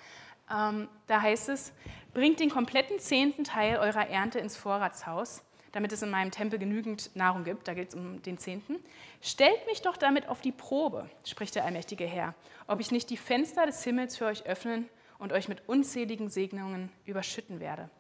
Ähm, 0.51 0.89
da 1.07 1.23
heißt 1.23 1.49
es, 1.51 1.73
bringt 2.13 2.41
den 2.41 2.51
kompletten 2.51 2.99
zehnten 2.99 3.45
Teil 3.45 3.79
eurer 3.79 4.09
Ernte 4.09 4.39
ins 4.39 4.57
Vorratshaus, 4.57 5.43
damit 5.73 5.93
es 5.93 6.03
in 6.03 6.11
meinem 6.11 6.31
Tempel 6.31 6.59
genügend 6.59 7.15
Nahrung 7.15 7.45
gibt. 7.45 7.69
Da 7.69 7.75
geht 7.75 7.91
es 7.91 7.95
um 7.95 8.23
den 8.23 8.39
zehnten. 8.39 8.77
Stellt 9.23 9.67
mich 9.67 9.83
doch 9.83 9.97
damit 9.97 10.29
auf 10.29 10.41
die 10.41 10.53
Probe, 10.53 11.09
spricht 11.25 11.55
der 11.55 11.65
allmächtige 11.65 12.05
Herr, 12.05 12.35
ob 12.67 12.81
ich 12.81 12.91
nicht 12.91 13.11
die 13.11 13.17
Fenster 13.17 13.67
des 13.67 13.83
Himmels 13.85 14.17
für 14.17 14.27
euch 14.27 14.47
öffnen 14.47 14.89
und 15.19 15.33
euch 15.33 15.49
mit 15.49 15.69
unzähligen 15.69 16.31
Segnungen 16.31 16.91
überschütten 17.05 17.61
werde. 17.61 17.91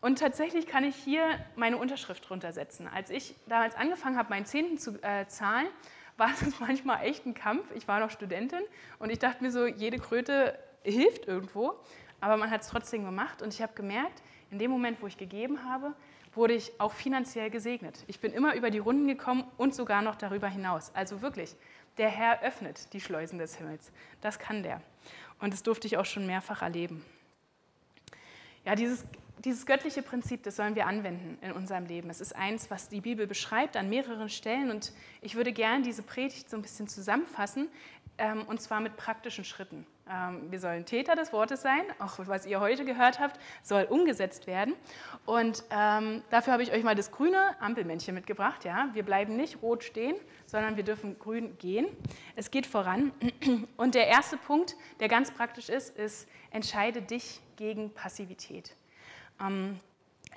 Und 0.00 0.18
tatsächlich 0.18 0.66
kann 0.66 0.84
ich 0.84 0.94
hier 0.94 1.24
meine 1.56 1.78
Unterschrift 1.78 2.28
drunter 2.28 2.52
setzen. 2.52 2.86
Als 2.86 3.10
ich 3.10 3.34
damals 3.48 3.74
angefangen 3.74 4.16
habe, 4.16 4.30
meinen 4.30 4.46
Zehnten 4.46 4.78
zu 4.78 5.02
äh, 5.02 5.26
zahlen, 5.26 5.68
war 6.16 6.30
das 6.40 6.60
manchmal 6.60 7.04
echt 7.04 7.26
ein 7.26 7.34
Kampf. 7.34 7.64
Ich 7.74 7.88
war 7.88 8.00
noch 8.00 8.10
Studentin 8.10 8.60
und 8.98 9.10
ich 9.10 9.18
dachte 9.18 9.42
mir 9.42 9.50
so, 9.50 9.66
jede 9.66 9.98
Kröte 9.98 10.58
hilft 10.82 11.26
irgendwo, 11.26 11.74
aber 12.20 12.36
man 12.36 12.50
hat 12.50 12.62
es 12.62 12.68
trotzdem 12.68 13.04
gemacht 13.04 13.42
und 13.42 13.52
ich 13.52 13.60
habe 13.60 13.74
gemerkt, 13.74 14.22
in 14.50 14.58
dem 14.58 14.70
Moment, 14.70 15.02
wo 15.02 15.06
ich 15.06 15.18
gegeben 15.18 15.64
habe, 15.64 15.92
wurde 16.36 16.54
ich 16.54 16.72
auch 16.80 16.92
finanziell 16.92 17.50
gesegnet. 17.50 18.04
Ich 18.06 18.20
bin 18.20 18.32
immer 18.32 18.54
über 18.54 18.70
die 18.70 18.78
Runden 18.78 19.06
gekommen 19.06 19.44
und 19.56 19.74
sogar 19.74 20.02
noch 20.02 20.16
darüber 20.16 20.48
hinaus. 20.48 20.90
Also 20.94 21.22
wirklich, 21.22 21.56
der 21.98 22.08
Herr 22.08 22.42
öffnet 22.42 22.92
die 22.92 23.00
Schleusen 23.00 23.38
des 23.38 23.56
Himmels. 23.56 23.90
Das 24.20 24.38
kann 24.38 24.62
der. 24.62 24.82
Und 25.40 25.52
das 25.52 25.62
durfte 25.62 25.86
ich 25.86 25.96
auch 25.96 26.04
schon 26.04 26.26
mehrfach 26.26 26.62
erleben. 26.62 27.04
Ja, 28.64 28.74
dieses, 28.74 29.04
dieses 29.44 29.64
göttliche 29.64 30.02
Prinzip, 30.02 30.42
das 30.42 30.56
sollen 30.56 30.74
wir 30.74 30.86
anwenden 30.86 31.38
in 31.40 31.52
unserem 31.52 31.86
Leben. 31.86 32.10
Es 32.10 32.20
ist 32.20 32.34
eins, 32.34 32.70
was 32.70 32.88
die 32.88 33.00
Bibel 33.00 33.26
beschreibt 33.26 33.76
an 33.76 33.88
mehreren 33.88 34.28
Stellen. 34.28 34.70
Und 34.70 34.92
ich 35.20 35.36
würde 35.36 35.52
gerne 35.52 35.84
diese 35.84 36.02
Predigt 36.02 36.50
so 36.50 36.56
ein 36.56 36.62
bisschen 36.62 36.88
zusammenfassen, 36.88 37.68
ähm, 38.18 38.44
und 38.46 38.60
zwar 38.60 38.80
mit 38.80 38.96
praktischen 38.96 39.44
Schritten. 39.44 39.86
Ähm, 40.08 40.50
wir 40.50 40.60
sollen 40.60 40.84
Täter 40.84 41.16
des 41.16 41.32
Wortes 41.32 41.62
sein, 41.62 41.82
auch 41.98 42.18
was 42.18 42.46
ihr 42.46 42.60
heute 42.60 42.84
gehört 42.84 43.18
habt, 43.18 43.40
soll 43.62 43.84
umgesetzt 43.84 44.46
werden. 44.46 44.74
Und 45.24 45.64
ähm, 45.70 46.22
dafür 46.30 46.52
habe 46.52 46.62
ich 46.62 46.72
euch 46.72 46.84
mal 46.84 46.94
das 46.94 47.10
grüne 47.10 47.60
Ampelmännchen 47.60 48.14
mitgebracht. 48.14 48.64
Ja? 48.64 48.88
Wir 48.92 49.02
bleiben 49.02 49.36
nicht 49.36 49.62
rot 49.62 49.82
stehen, 49.82 50.16
sondern 50.46 50.76
wir 50.76 50.84
dürfen 50.84 51.18
grün 51.18 51.58
gehen. 51.58 51.86
Es 52.36 52.50
geht 52.50 52.66
voran. 52.66 53.12
Und 53.76 53.94
der 53.94 54.06
erste 54.06 54.36
Punkt, 54.36 54.76
der 55.00 55.08
ganz 55.08 55.30
praktisch 55.32 55.68
ist, 55.68 55.96
ist, 55.96 56.28
entscheide 56.50 57.02
dich 57.02 57.40
gegen 57.56 57.92
Passivität. 57.92 58.76
Ähm, 59.40 59.80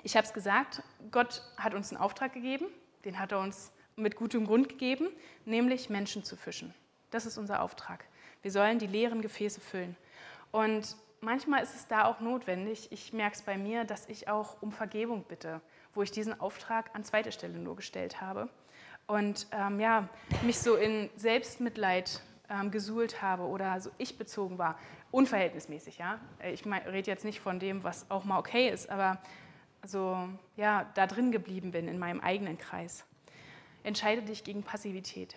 ich 0.02 0.16
habe 0.16 0.26
es 0.26 0.32
gesagt, 0.32 0.82
Gott 1.10 1.42
hat 1.56 1.74
uns 1.74 1.92
einen 1.92 2.00
Auftrag 2.00 2.32
gegeben, 2.32 2.66
den 3.04 3.18
hat 3.18 3.32
er 3.32 3.40
uns 3.40 3.70
mit 3.96 4.16
gutem 4.16 4.46
Grund 4.46 4.68
gegeben, 4.68 5.08
nämlich 5.44 5.90
Menschen 5.90 6.24
zu 6.24 6.36
fischen. 6.36 6.74
Das 7.10 7.26
ist 7.26 7.38
unser 7.38 7.62
Auftrag. 7.62 8.04
Wir 8.42 8.50
sollen 8.50 8.78
die 8.78 8.86
leeren 8.86 9.20
Gefäße 9.20 9.60
füllen. 9.60 9.96
Und 10.50 10.96
manchmal 11.20 11.62
ist 11.62 11.74
es 11.74 11.86
da 11.86 12.04
auch 12.04 12.20
notwendig, 12.20 12.90
ich 12.90 13.12
merke 13.12 13.36
es 13.36 13.42
bei 13.42 13.56
mir, 13.56 13.84
dass 13.84 14.08
ich 14.08 14.28
auch 14.28 14.60
um 14.62 14.72
Vergebung 14.72 15.24
bitte, 15.28 15.60
wo 15.94 16.02
ich 16.02 16.10
diesen 16.10 16.40
Auftrag 16.40 16.90
an 16.94 17.04
zweite 17.04 17.32
Stelle 17.32 17.58
nur 17.58 17.76
gestellt 17.76 18.20
habe. 18.20 18.48
Und 19.06 19.46
ähm, 19.52 19.80
ja, 19.80 20.08
mich 20.42 20.58
so 20.58 20.76
in 20.76 21.10
Selbstmitleid 21.16 22.22
ähm, 22.48 22.70
gesuhlt 22.70 23.22
habe 23.22 23.42
oder 23.44 23.80
so 23.80 23.90
ich 23.98 24.18
bezogen 24.18 24.58
war. 24.58 24.78
Unverhältnismäßig, 25.10 25.98
ja. 25.98 26.20
Ich 26.52 26.64
rede 26.66 27.10
jetzt 27.10 27.24
nicht 27.24 27.40
von 27.40 27.58
dem, 27.58 27.82
was 27.82 28.08
auch 28.10 28.24
mal 28.24 28.38
okay 28.38 28.68
ist, 28.68 28.88
aber 28.88 29.18
so, 29.84 30.28
ja, 30.56 30.86
da 30.94 31.06
drin 31.06 31.32
geblieben 31.32 31.72
bin 31.72 31.88
in 31.88 31.98
meinem 31.98 32.20
eigenen 32.20 32.58
Kreis. 32.58 33.04
Entscheide 33.82 34.22
dich 34.22 34.44
gegen 34.44 34.62
Passivität. 34.62 35.36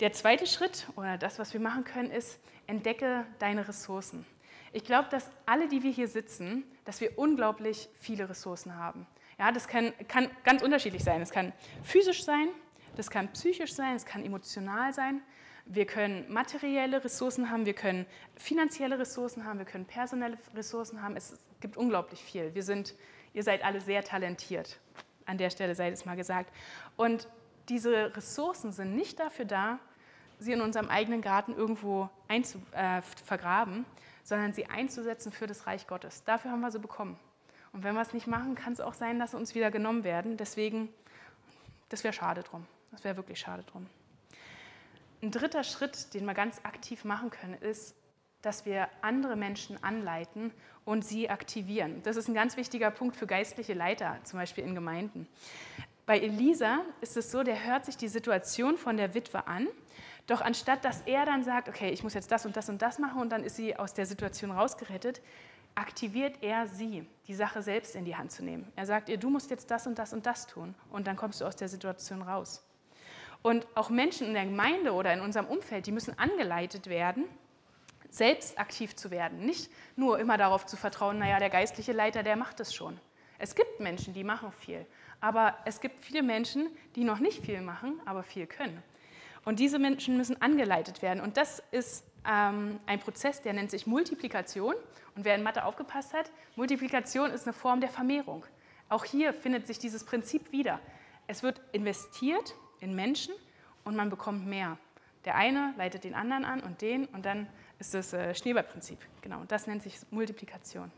Der 0.00 0.12
zweite 0.12 0.46
Schritt 0.46 0.86
oder 0.96 1.16
das, 1.16 1.38
was 1.38 1.54
wir 1.54 1.60
machen 1.60 1.84
können, 1.84 2.10
ist, 2.10 2.38
entdecke 2.66 3.24
deine 3.38 3.66
Ressourcen. 3.66 4.26
Ich 4.74 4.84
glaube, 4.84 5.08
dass 5.10 5.30
alle, 5.46 5.68
die 5.68 5.82
wir 5.82 5.90
hier 5.90 6.06
sitzen, 6.06 6.64
dass 6.84 7.00
wir 7.00 7.18
unglaublich 7.18 7.88
viele 7.98 8.28
Ressourcen 8.28 8.76
haben. 8.76 9.06
Ja, 9.38 9.52
das 9.52 9.68
kann, 9.68 9.94
kann 10.06 10.30
ganz 10.44 10.62
unterschiedlich 10.62 11.02
sein. 11.02 11.22
Es 11.22 11.30
kann 11.30 11.54
physisch 11.82 12.24
sein, 12.24 12.48
das 12.96 13.08
kann 13.08 13.32
psychisch 13.32 13.72
sein, 13.72 13.96
es 13.96 14.04
kann 14.04 14.22
emotional 14.22 14.92
sein. 14.92 15.22
Wir 15.64 15.86
können 15.86 16.30
materielle 16.30 17.02
Ressourcen 17.02 17.50
haben, 17.50 17.64
wir 17.64 17.74
können 17.74 18.04
finanzielle 18.36 18.98
Ressourcen 18.98 19.46
haben, 19.46 19.58
wir 19.58 19.66
können 19.66 19.86
personelle 19.86 20.36
Ressourcen 20.54 21.02
haben. 21.02 21.16
Es 21.16 21.38
gibt 21.60 21.78
unglaublich 21.78 22.22
viel. 22.22 22.54
Wir 22.54 22.62
sind, 22.62 22.94
ihr 23.32 23.42
seid 23.42 23.64
alle 23.64 23.80
sehr 23.80 24.04
talentiert. 24.04 24.78
An 25.24 25.38
der 25.38 25.48
Stelle 25.48 25.74
sei 25.74 25.88
es 25.88 26.04
mal 26.04 26.16
gesagt. 26.16 26.52
Und 26.96 27.28
diese 27.68 28.16
Ressourcen 28.16 28.72
sind 28.72 28.94
nicht 28.94 29.18
dafür 29.18 29.44
da, 29.44 29.78
sie 30.38 30.52
in 30.52 30.60
unserem 30.60 30.88
eigenen 30.88 31.22
Garten 31.22 31.54
irgendwo 31.54 32.08
einzu, 32.28 32.60
äh, 32.72 33.02
vergraben, 33.24 33.84
sondern 34.22 34.52
sie 34.52 34.66
einzusetzen 34.66 35.32
für 35.32 35.46
das 35.46 35.66
Reich 35.66 35.86
Gottes. 35.86 36.24
Dafür 36.24 36.50
haben 36.50 36.60
wir 36.60 36.70
sie 36.70 36.78
bekommen. 36.78 37.18
Und 37.72 37.84
wenn 37.84 37.94
wir 37.94 38.02
es 38.02 38.12
nicht 38.12 38.26
machen, 38.26 38.54
kann 38.54 38.72
es 38.72 38.80
auch 38.80 38.94
sein, 38.94 39.18
dass 39.18 39.32
sie 39.32 39.36
uns 39.36 39.54
wieder 39.54 39.70
genommen 39.70 40.04
werden. 40.04 40.36
Deswegen, 40.36 40.88
das 41.88 42.04
wäre 42.04 42.12
schade 42.12 42.42
drum. 42.42 42.66
Das 42.90 43.04
wäre 43.04 43.16
wirklich 43.16 43.38
schade 43.38 43.62
drum. 43.64 43.86
Ein 45.22 45.30
dritter 45.30 45.64
Schritt, 45.64 46.14
den 46.14 46.24
wir 46.24 46.34
ganz 46.34 46.60
aktiv 46.64 47.04
machen 47.04 47.30
können, 47.30 47.54
ist, 47.54 47.94
dass 48.42 48.64
wir 48.64 48.88
andere 49.02 49.36
Menschen 49.36 49.82
anleiten 49.82 50.52
und 50.84 51.04
sie 51.04 51.28
aktivieren. 51.28 52.02
Das 52.04 52.16
ist 52.16 52.28
ein 52.28 52.34
ganz 52.34 52.56
wichtiger 52.56 52.90
Punkt 52.90 53.16
für 53.16 53.26
geistliche 53.26 53.74
Leiter, 53.74 54.18
zum 54.24 54.38
Beispiel 54.38 54.64
in 54.64 54.74
Gemeinden. 54.74 55.26
Bei 56.06 56.20
Elisa 56.20 56.82
ist 57.00 57.16
es 57.16 57.32
so, 57.32 57.42
der 57.42 57.66
hört 57.66 57.84
sich 57.84 57.96
die 57.96 58.06
Situation 58.06 58.78
von 58.78 58.96
der 58.96 59.14
Witwe 59.14 59.48
an, 59.48 59.66
doch 60.28 60.40
anstatt 60.40 60.84
dass 60.84 61.02
er 61.02 61.26
dann 61.26 61.42
sagt, 61.42 61.68
okay, 61.68 61.90
ich 61.90 62.04
muss 62.04 62.14
jetzt 62.14 62.30
das 62.30 62.46
und 62.46 62.56
das 62.56 62.68
und 62.68 62.80
das 62.80 63.00
machen 63.00 63.20
und 63.20 63.30
dann 63.30 63.42
ist 63.42 63.56
sie 63.56 63.76
aus 63.76 63.92
der 63.92 64.06
Situation 64.06 64.52
rausgerettet, 64.52 65.20
aktiviert 65.74 66.38
er 66.42 66.68
sie, 66.68 67.06
die 67.26 67.34
Sache 67.34 67.60
selbst 67.60 67.96
in 67.96 68.04
die 68.04 68.14
Hand 68.14 68.30
zu 68.30 68.44
nehmen. 68.44 68.72
Er 68.76 68.86
sagt 68.86 69.08
ihr, 69.08 69.18
du 69.18 69.30
musst 69.30 69.50
jetzt 69.50 69.68
das 69.70 69.88
und 69.88 69.98
das 69.98 70.12
und 70.12 70.26
das 70.26 70.46
tun 70.46 70.76
und 70.90 71.08
dann 71.08 71.16
kommst 71.16 71.40
du 71.40 71.44
aus 71.44 71.56
der 71.56 71.68
Situation 71.68 72.22
raus. 72.22 72.64
Und 73.42 73.66
auch 73.74 73.90
Menschen 73.90 74.28
in 74.28 74.34
der 74.34 74.44
Gemeinde 74.44 74.92
oder 74.92 75.12
in 75.12 75.20
unserem 75.20 75.46
Umfeld, 75.46 75.86
die 75.86 75.92
müssen 75.92 76.16
angeleitet 76.18 76.86
werden, 76.86 77.24
selbst 78.10 78.58
aktiv 78.60 78.94
zu 78.94 79.10
werden. 79.10 79.44
Nicht 79.44 79.70
nur 79.96 80.20
immer 80.20 80.38
darauf 80.38 80.66
zu 80.66 80.76
vertrauen, 80.76 81.18
naja, 81.18 81.40
der 81.40 81.50
geistliche 81.50 81.92
Leiter, 81.92 82.22
der 82.22 82.36
macht 82.36 82.60
es 82.60 82.72
schon. 82.72 82.98
Es 83.38 83.54
gibt 83.54 83.80
Menschen, 83.80 84.14
die 84.14 84.24
machen 84.24 84.52
viel. 84.52 84.86
Aber 85.26 85.56
es 85.64 85.80
gibt 85.80 86.04
viele 86.04 86.22
Menschen, 86.22 86.68
die 86.94 87.02
noch 87.02 87.18
nicht 87.18 87.44
viel 87.44 87.60
machen, 87.60 88.00
aber 88.04 88.22
viel 88.22 88.46
können. 88.46 88.80
Und 89.44 89.58
diese 89.58 89.80
Menschen 89.80 90.16
müssen 90.16 90.40
angeleitet 90.40 91.02
werden. 91.02 91.20
Und 91.20 91.36
das 91.36 91.64
ist 91.72 92.06
ähm, 92.24 92.78
ein 92.86 93.00
Prozess, 93.00 93.42
der 93.42 93.52
nennt 93.52 93.72
sich 93.72 93.88
Multiplikation. 93.88 94.76
Und 95.16 95.24
wer 95.24 95.34
in 95.34 95.42
Mathe 95.42 95.64
aufgepasst 95.64 96.14
hat, 96.14 96.30
Multiplikation 96.54 97.32
ist 97.32 97.44
eine 97.44 97.54
Form 97.54 97.80
der 97.80 97.88
Vermehrung. 97.90 98.44
Auch 98.88 99.04
hier 99.04 99.34
findet 99.34 99.66
sich 99.66 99.80
dieses 99.80 100.04
Prinzip 100.04 100.52
wieder. 100.52 100.78
Es 101.26 101.42
wird 101.42 101.60
investiert 101.72 102.54
in 102.78 102.94
Menschen 102.94 103.34
und 103.82 103.96
man 103.96 104.10
bekommt 104.10 104.46
mehr. 104.46 104.78
Der 105.24 105.34
eine 105.34 105.74
leitet 105.76 106.04
den 106.04 106.14
anderen 106.14 106.44
an 106.44 106.60
und 106.60 106.82
den 106.82 107.06
und 107.06 107.26
dann 107.26 107.48
ist 107.80 107.94
das 107.94 108.12
äh, 108.12 108.32
Schneeballprinzip. 108.32 109.00
Genau, 109.22 109.42
das 109.48 109.66
nennt 109.66 109.82
sich 109.82 109.98
Multiplikation. 110.12 110.92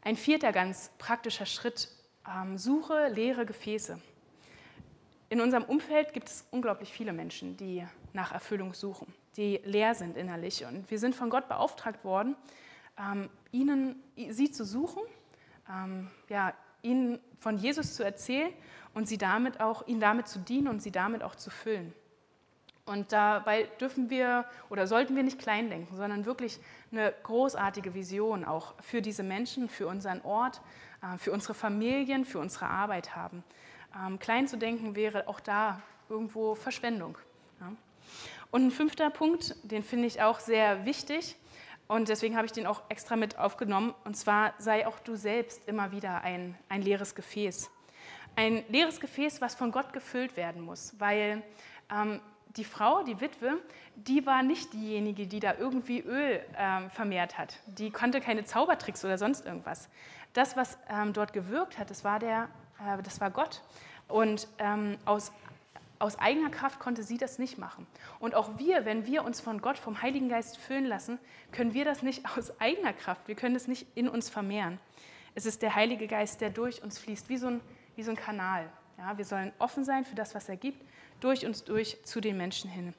Ein 0.00 0.16
vierter 0.16 0.50
ganz 0.50 0.90
praktischer 0.96 1.44
Schritt 1.44 1.90
ähm, 2.30 2.58
suche 2.58 3.08
leere 3.08 3.46
Gefäße. 3.46 4.00
In 5.28 5.40
unserem 5.40 5.64
Umfeld 5.64 6.12
gibt 6.12 6.28
es 6.28 6.46
unglaublich 6.50 6.92
viele 6.92 7.12
Menschen, 7.12 7.56
die 7.56 7.86
nach 8.12 8.32
Erfüllung 8.32 8.74
suchen, 8.74 9.12
die 9.36 9.60
leer 9.64 9.94
sind 9.94 10.16
innerlich. 10.16 10.64
Und 10.64 10.90
wir 10.90 10.98
sind 10.98 11.14
von 11.14 11.30
Gott 11.30 11.48
beauftragt 11.48 12.04
worden, 12.04 12.36
ähm, 12.98 13.30
ihnen, 13.52 14.02
sie 14.30 14.50
zu 14.50 14.64
suchen, 14.64 15.02
ähm, 15.68 16.10
ja, 16.28 16.52
ihnen 16.82 17.20
von 17.38 17.58
Jesus 17.58 17.94
zu 17.94 18.02
erzählen 18.04 18.52
und 18.94 19.06
sie 19.06 19.18
damit 19.18 19.60
auch, 19.60 19.86
ihnen 19.86 20.00
damit 20.00 20.28
zu 20.28 20.38
dienen 20.40 20.68
und 20.68 20.82
sie 20.82 20.90
damit 20.90 21.22
auch 21.22 21.36
zu 21.36 21.50
füllen. 21.50 21.92
Und 22.90 23.12
dabei 23.12 23.68
dürfen 23.80 24.10
wir 24.10 24.44
oder 24.68 24.88
sollten 24.88 25.14
wir 25.14 25.22
nicht 25.22 25.38
klein 25.38 25.70
denken, 25.70 25.94
sondern 25.94 26.24
wirklich 26.24 26.58
eine 26.90 27.14
großartige 27.22 27.94
Vision 27.94 28.44
auch 28.44 28.74
für 28.80 29.00
diese 29.00 29.22
Menschen, 29.22 29.68
für 29.68 29.86
unseren 29.86 30.20
Ort, 30.22 30.60
äh, 31.00 31.16
für 31.16 31.30
unsere 31.30 31.54
Familien, 31.54 32.24
für 32.24 32.40
unsere 32.40 32.66
Arbeit 32.66 33.14
haben. 33.14 33.44
Ähm, 33.94 34.18
klein 34.18 34.48
zu 34.48 34.58
denken 34.58 34.96
wäre 34.96 35.28
auch 35.28 35.38
da 35.38 35.80
irgendwo 36.08 36.56
Verschwendung. 36.56 37.16
Und 38.50 38.66
ein 38.66 38.70
fünfter 38.72 39.08
Punkt, 39.10 39.54
den 39.62 39.84
finde 39.84 40.08
ich 40.08 40.20
auch 40.20 40.40
sehr 40.40 40.84
wichtig. 40.84 41.36
Und 41.86 42.08
deswegen 42.08 42.36
habe 42.36 42.46
ich 42.46 42.52
den 42.52 42.66
auch 42.66 42.82
extra 42.88 43.14
mit 43.14 43.38
aufgenommen. 43.38 43.94
Und 44.04 44.16
zwar 44.16 44.54
sei 44.58 44.84
auch 44.88 44.98
du 44.98 45.14
selbst 45.14 45.68
immer 45.68 45.92
wieder 45.92 46.22
ein, 46.22 46.58
ein 46.68 46.82
leeres 46.82 47.14
Gefäß. 47.14 47.70
Ein 48.34 48.64
leeres 48.68 48.98
Gefäß, 48.98 49.40
was 49.40 49.54
von 49.54 49.70
Gott 49.70 49.92
gefüllt 49.92 50.36
werden 50.36 50.62
muss, 50.62 50.94
weil 50.98 51.44
ähm, 51.88 52.20
die 52.56 52.64
Frau, 52.64 53.02
die 53.02 53.20
Witwe, 53.20 53.58
die 53.94 54.26
war 54.26 54.42
nicht 54.42 54.72
diejenige, 54.72 55.26
die 55.26 55.40
da 55.40 55.54
irgendwie 55.54 56.00
Öl 56.00 56.44
ähm, 56.56 56.90
vermehrt 56.90 57.38
hat. 57.38 57.58
Die 57.66 57.90
konnte 57.90 58.20
keine 58.20 58.44
Zaubertricks 58.44 59.04
oder 59.04 59.18
sonst 59.18 59.46
irgendwas. 59.46 59.88
Das, 60.32 60.56
was 60.56 60.78
ähm, 60.88 61.12
dort 61.12 61.32
gewirkt 61.32 61.78
hat, 61.78 61.90
das 61.90 62.04
war, 62.04 62.18
der, 62.18 62.48
äh, 62.80 63.02
das 63.02 63.20
war 63.20 63.30
Gott. 63.30 63.62
Und 64.08 64.48
ähm, 64.58 64.98
aus, 65.04 65.32
aus 65.98 66.18
eigener 66.18 66.50
Kraft 66.50 66.80
konnte 66.80 67.02
sie 67.02 67.18
das 67.18 67.38
nicht 67.38 67.58
machen. 67.58 67.86
Und 68.18 68.34
auch 68.34 68.58
wir, 68.58 68.84
wenn 68.84 69.06
wir 69.06 69.24
uns 69.24 69.40
von 69.40 69.60
Gott, 69.60 69.78
vom 69.78 70.02
Heiligen 70.02 70.28
Geist 70.28 70.56
füllen 70.56 70.86
lassen, 70.86 71.18
können 71.52 71.74
wir 71.74 71.84
das 71.84 72.02
nicht 72.02 72.24
aus 72.36 72.60
eigener 72.60 72.92
Kraft. 72.92 73.28
Wir 73.28 73.36
können 73.36 73.54
es 73.54 73.68
nicht 73.68 73.86
in 73.94 74.08
uns 74.08 74.28
vermehren. 74.28 74.78
Es 75.34 75.46
ist 75.46 75.62
der 75.62 75.76
Heilige 75.76 76.08
Geist, 76.08 76.40
der 76.40 76.50
durch 76.50 76.82
uns 76.82 76.98
fließt, 76.98 77.28
wie 77.28 77.36
so 77.36 77.46
ein, 77.46 77.60
wie 77.94 78.02
so 78.02 78.10
ein 78.10 78.16
Kanal. 78.16 78.68
Ja, 79.00 79.16
wir 79.16 79.24
sollen 79.24 79.50
offen 79.58 79.82
sein 79.82 80.04
für 80.04 80.14
das, 80.14 80.34
was 80.34 80.48
er 80.50 80.56
gibt 80.56 80.84
durch 81.20 81.46
uns 81.46 81.64
durch 81.64 82.04
zu 82.04 82.20
den 82.20 82.36
Menschen 82.36 82.70
hin. 82.70 82.94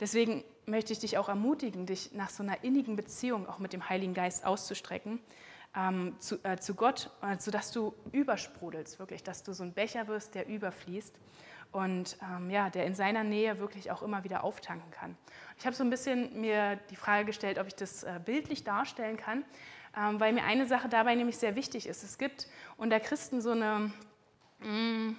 Deswegen 0.00 0.42
möchte 0.66 0.92
ich 0.92 0.98
dich 0.98 1.18
auch 1.18 1.28
ermutigen, 1.28 1.86
dich 1.86 2.12
nach 2.12 2.30
so 2.30 2.42
einer 2.42 2.64
innigen 2.64 2.96
Beziehung 2.96 3.48
auch 3.48 3.60
mit 3.60 3.72
dem 3.72 3.88
Heiligen 3.88 4.12
Geist 4.12 4.44
auszustrecken, 4.44 5.20
ähm, 5.76 6.16
zu, 6.18 6.42
äh, 6.42 6.56
zu, 6.58 6.74
Gott, 6.74 7.10
äh, 7.22 7.38
sodass 7.38 7.70
du 7.70 7.94
übersprudelst, 8.10 8.98
wirklich, 8.98 9.22
dass 9.22 9.44
du 9.44 9.52
so 9.52 9.62
ein 9.62 9.72
Becher 9.72 10.08
wirst, 10.08 10.34
der 10.34 10.48
überfließt 10.48 11.14
und 11.70 12.18
ähm, 12.22 12.50
ja, 12.50 12.68
der 12.68 12.84
in 12.84 12.96
seiner 12.96 13.22
Nähe 13.22 13.60
wirklich 13.60 13.90
auch 13.92 14.02
immer 14.02 14.24
wieder 14.24 14.42
auftanken 14.42 14.90
kann. 14.90 15.16
Ich 15.58 15.66
habe 15.66 15.76
so 15.76 15.84
ein 15.84 15.90
bisschen 15.90 16.40
mir 16.40 16.76
die 16.90 16.96
Frage 16.96 17.26
gestellt, 17.26 17.58
ob 17.58 17.68
ich 17.68 17.76
das 17.76 18.02
äh, 18.02 18.20
bildlich 18.24 18.64
darstellen 18.64 19.16
kann, 19.16 19.44
ähm, 19.96 20.18
weil 20.18 20.32
mir 20.32 20.44
eine 20.44 20.66
Sache 20.66 20.88
dabei 20.88 21.14
nämlich 21.14 21.38
sehr 21.38 21.54
wichtig 21.54 21.86
ist. 21.86 22.02
Es 22.02 22.18
gibt 22.18 22.48
unter 22.76 22.98
Christen 22.98 23.40
so 23.40 23.52
eine, 23.52 23.92
mh, 24.60 24.68
mm, 24.68 25.18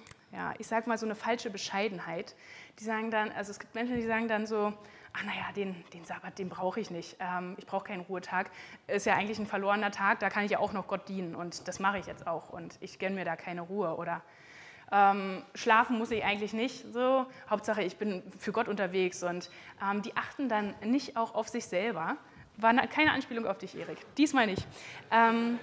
ich 0.58 0.66
sage 0.66 0.88
mal 0.88 0.98
so 0.98 1.06
eine 1.06 1.14
falsche 1.14 1.50
Bescheidenheit. 1.50 2.34
Die 2.78 2.84
sagen 2.84 3.10
dann, 3.10 3.30
also 3.32 3.50
es 3.50 3.58
gibt 3.58 3.74
Menschen, 3.74 3.96
die 3.96 4.06
sagen 4.06 4.28
dann 4.28 4.46
so, 4.46 4.72
ach 5.12 5.24
naja, 5.24 5.52
den, 5.56 5.84
den 5.92 6.04
Sabbat, 6.04 6.38
den 6.38 6.48
brauche 6.48 6.80
ich 6.80 6.90
nicht. 6.90 7.16
Ähm, 7.20 7.54
ich 7.58 7.66
brauche 7.66 7.84
keinen 7.84 8.02
Ruhetag. 8.02 8.50
Ist 8.86 9.06
ja 9.06 9.14
eigentlich 9.14 9.38
ein 9.38 9.46
verlorener 9.46 9.90
Tag, 9.90 10.20
da 10.20 10.30
kann 10.30 10.44
ich 10.44 10.50
ja 10.50 10.58
auch 10.58 10.72
noch 10.72 10.86
Gott 10.86 11.08
dienen 11.08 11.34
und 11.34 11.66
das 11.68 11.80
mache 11.80 11.98
ich 11.98 12.06
jetzt 12.06 12.26
auch 12.26 12.50
und 12.50 12.76
ich 12.80 12.98
gönne 12.98 13.16
mir 13.16 13.24
da 13.24 13.36
keine 13.36 13.62
Ruhe 13.62 13.96
oder 13.96 14.22
ähm, 14.90 15.42
schlafen 15.54 15.98
muss 15.98 16.10
ich 16.10 16.24
eigentlich 16.24 16.52
nicht. 16.52 16.92
So, 16.92 17.26
Hauptsache, 17.50 17.82
ich 17.82 17.96
bin 17.96 18.22
für 18.38 18.52
Gott 18.52 18.68
unterwegs 18.68 19.22
und 19.22 19.50
ähm, 19.82 20.02
die 20.02 20.16
achten 20.16 20.48
dann 20.48 20.74
nicht 20.82 21.16
auch 21.16 21.34
auf 21.34 21.48
sich 21.48 21.66
selber. 21.66 22.16
War 22.56 22.74
keine 22.88 23.12
Anspielung 23.12 23.46
auf 23.46 23.58
dich, 23.58 23.78
Erik. 23.78 23.98
Diesmal 24.16 24.46
nicht. 24.46 24.66
Ähm, 25.10 25.58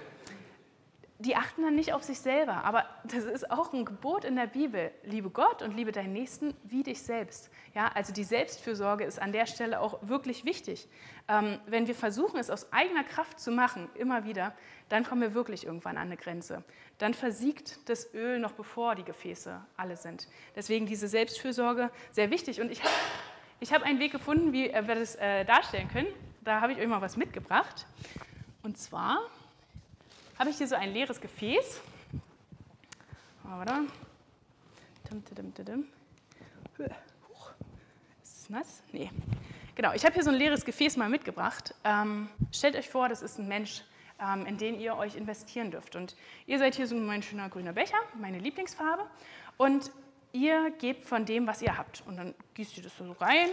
die 1.18 1.34
achten 1.34 1.62
dann 1.62 1.74
nicht 1.74 1.94
auf 1.94 2.02
sich 2.02 2.20
selber. 2.20 2.64
Aber 2.64 2.84
das 3.04 3.24
ist 3.24 3.50
auch 3.50 3.72
ein 3.72 3.84
Gebot 3.84 4.24
in 4.24 4.36
der 4.36 4.46
Bibel. 4.46 4.90
Liebe 5.02 5.30
Gott 5.30 5.62
und 5.62 5.74
liebe 5.74 5.92
deinen 5.92 6.12
Nächsten 6.12 6.54
wie 6.64 6.82
dich 6.82 7.00
selbst. 7.02 7.50
Ja, 7.74 7.90
also 7.94 8.12
die 8.12 8.24
Selbstfürsorge 8.24 9.04
ist 9.04 9.20
an 9.20 9.32
der 9.32 9.46
Stelle 9.46 9.80
auch 9.80 9.98
wirklich 10.02 10.44
wichtig. 10.44 10.88
Ähm, 11.28 11.58
wenn 11.66 11.86
wir 11.86 11.94
versuchen, 11.94 12.38
es 12.38 12.50
aus 12.50 12.72
eigener 12.72 13.02
Kraft 13.02 13.40
zu 13.40 13.50
machen, 13.50 13.88
immer 13.94 14.24
wieder, 14.24 14.54
dann 14.88 15.04
kommen 15.04 15.22
wir 15.22 15.34
wirklich 15.34 15.64
irgendwann 15.64 15.96
an 15.96 16.08
eine 16.08 16.16
Grenze. 16.16 16.62
Dann 16.98 17.14
versiegt 17.14 17.88
das 17.88 18.12
Öl 18.14 18.38
noch 18.38 18.52
bevor 18.52 18.94
die 18.94 19.04
Gefäße 19.04 19.60
alle 19.76 19.96
sind. 19.96 20.28
Deswegen 20.54 20.86
diese 20.86 21.08
Selbstfürsorge 21.08 21.90
sehr 22.10 22.30
wichtig. 22.30 22.60
Und 22.60 22.70
ich 22.70 22.82
habe 22.82 22.92
ich 23.58 23.72
hab 23.72 23.82
einen 23.82 23.98
Weg 23.98 24.12
gefunden, 24.12 24.52
wie 24.52 24.70
wir 24.70 24.94
das 24.94 25.16
äh, 25.16 25.44
darstellen 25.46 25.88
können. 25.88 26.08
Da 26.42 26.60
habe 26.60 26.72
ich 26.72 26.78
euch 26.78 26.86
mal 26.86 27.00
was 27.00 27.16
mitgebracht. 27.16 27.86
Und 28.62 28.76
zwar 28.76 29.20
habe 30.38 30.50
ich 30.50 30.58
hier 30.58 30.68
so 30.68 30.74
ein 30.74 30.92
leeres 30.92 31.20
Gefäß. 31.20 31.80
Oder? 33.60 33.84
Ist 38.22 38.42
es 38.42 38.50
nass? 38.50 38.82
Nee. 38.92 39.10
Genau, 39.74 39.92
ich 39.92 40.04
habe 40.04 40.14
hier 40.14 40.24
so 40.24 40.30
ein 40.30 40.36
leeres 40.36 40.64
Gefäß 40.64 40.96
mal 40.96 41.08
mitgebracht. 41.08 41.74
Ähm, 41.84 42.28
stellt 42.52 42.76
euch 42.76 42.88
vor, 42.88 43.08
das 43.08 43.22
ist 43.22 43.38
ein 43.38 43.48
Mensch, 43.48 43.82
ähm, 44.20 44.46
in 44.46 44.58
den 44.58 44.80
ihr 44.80 44.96
euch 44.96 45.16
investieren 45.16 45.70
dürft. 45.70 45.96
Und 45.96 46.16
ihr 46.46 46.58
seid 46.58 46.74
hier 46.74 46.86
so 46.86 46.96
mein 46.96 47.22
schöner 47.22 47.48
grüner 47.48 47.72
Becher, 47.72 47.98
meine 48.14 48.38
Lieblingsfarbe. 48.38 49.06
Und 49.56 49.90
ihr 50.32 50.70
gebt 50.78 51.06
von 51.06 51.24
dem, 51.24 51.46
was 51.46 51.62
ihr 51.62 51.76
habt. 51.76 52.02
Und 52.06 52.16
dann 52.16 52.34
gießt 52.54 52.76
ihr 52.76 52.82
das 52.82 52.96
so 52.96 53.12
rein. 53.12 53.48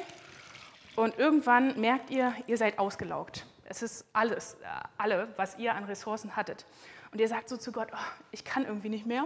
Und 0.96 1.17
irgendwann 1.17 1.80
merkt 1.80 2.10
ihr, 2.10 2.34
ihr 2.48 2.58
seid 2.58 2.80
ausgelaugt. 2.80 3.46
Es 3.65 3.82
ist 3.82 4.06
alles, 4.13 4.56
äh, 4.56 4.65
alle, 4.97 5.28
was 5.38 5.58
ihr 5.58 5.73
an 5.73 5.86
Ressourcen 5.86 6.36
hattet. 6.36 6.65
Und 7.12 7.19
ihr 7.19 7.28
sagt 7.28 7.49
so 7.49 7.58
zu 7.58 7.71
Gott, 7.71 7.89
oh, 7.93 8.23
ich 8.32 8.43
kann 8.43 8.65
irgendwie 8.65 8.89
nicht 8.89 9.06
mehr. 9.06 9.26